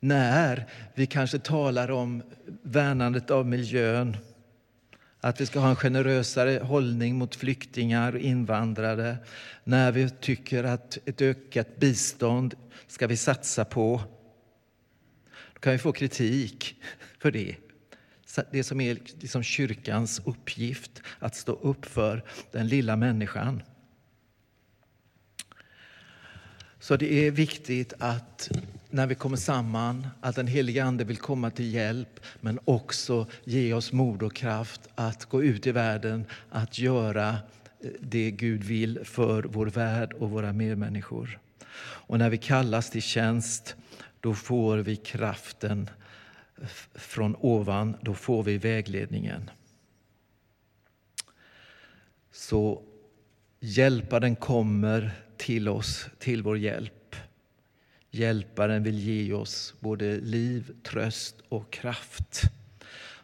När 0.00 0.66
vi 0.94 1.06
kanske 1.06 1.38
talar 1.38 1.90
om 1.90 2.22
värnandet 2.62 3.30
av 3.30 3.46
miljön, 3.46 4.16
att 5.24 5.40
vi 5.40 5.46
ska 5.46 5.60
ha 5.60 5.70
en 5.70 5.76
generösare 5.76 6.58
hållning 6.62 7.16
mot 7.16 7.34
flyktingar 7.34 8.12
och 8.12 8.20
invandrare, 8.20 9.16
när 9.64 9.92
vi 9.92 10.10
tycker 10.10 10.64
att 10.64 10.98
ett 11.04 11.20
ökat 11.20 11.76
bistånd 11.76 12.54
ska 12.86 13.06
vi 13.06 13.16
satsa 13.16 13.64
på. 13.64 14.02
Då 15.54 15.60
kan 15.60 15.72
vi 15.72 15.78
få 15.78 15.92
kritik 15.92 16.76
för 17.18 17.30
det. 17.30 17.56
Det 18.50 18.64
som 18.64 18.80
är 18.80 18.98
liksom 19.20 19.42
kyrkans 19.42 20.20
uppgift, 20.24 21.02
att 21.18 21.36
stå 21.36 21.52
upp 21.52 21.86
för 21.86 22.24
den 22.52 22.68
lilla 22.68 22.96
människan. 22.96 23.62
Så 26.80 26.96
det 26.96 27.12
är 27.12 27.30
viktigt 27.30 27.92
att 27.98 28.50
när 28.92 29.06
vi 29.06 29.14
kommer 29.14 29.36
samman, 29.36 30.06
att 30.20 30.36
den 30.36 30.46
helige 30.46 30.84
Ande 30.84 31.04
vill 31.04 31.16
komma 31.16 31.50
till 31.50 31.74
hjälp 31.74 32.20
men 32.40 32.58
också 32.64 33.26
ge 33.44 33.74
oss 33.74 33.92
mod 33.92 34.22
och 34.22 34.34
kraft 34.34 34.80
att 34.94 35.24
gå 35.24 35.42
ut 35.42 35.66
i 35.66 35.72
världen, 35.72 36.24
att 36.50 36.78
göra 36.78 37.28
eh, 37.28 37.90
det 38.00 38.30
Gud 38.30 38.64
vill 38.64 39.04
för 39.04 39.42
vår 39.42 39.66
värld 39.66 40.12
och 40.12 40.30
våra 40.30 40.52
medmänniskor. 40.52 41.38
Och 41.80 42.18
när 42.18 42.30
vi 42.30 42.38
kallas 42.38 42.90
till 42.90 43.02
tjänst, 43.02 43.76
då 44.20 44.34
får 44.34 44.78
vi 44.78 44.96
kraften 44.96 45.90
från 46.94 47.36
ovan, 47.36 47.96
då 48.00 48.14
får 48.14 48.42
vi 48.42 48.58
vägledningen. 48.58 49.50
Så 52.32 52.82
hjälparen 53.60 54.36
kommer 54.36 55.10
till 55.36 55.68
oss, 55.68 56.08
till 56.18 56.42
vår 56.42 56.58
hjälp. 56.58 57.01
Hjälparen 58.14 58.82
vill 58.82 58.98
ge 58.98 59.32
oss 59.32 59.74
både 59.80 60.20
liv, 60.20 60.72
tröst 60.82 61.36
och 61.48 61.72
kraft. 61.72 62.42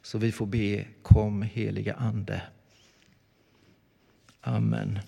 Så 0.02 0.18
vi 0.18 0.32
får 0.32 0.46
be, 0.46 0.84
kom 1.02 1.42
heliga 1.42 1.94
Ande. 1.94 2.42
Amen. 4.40 4.98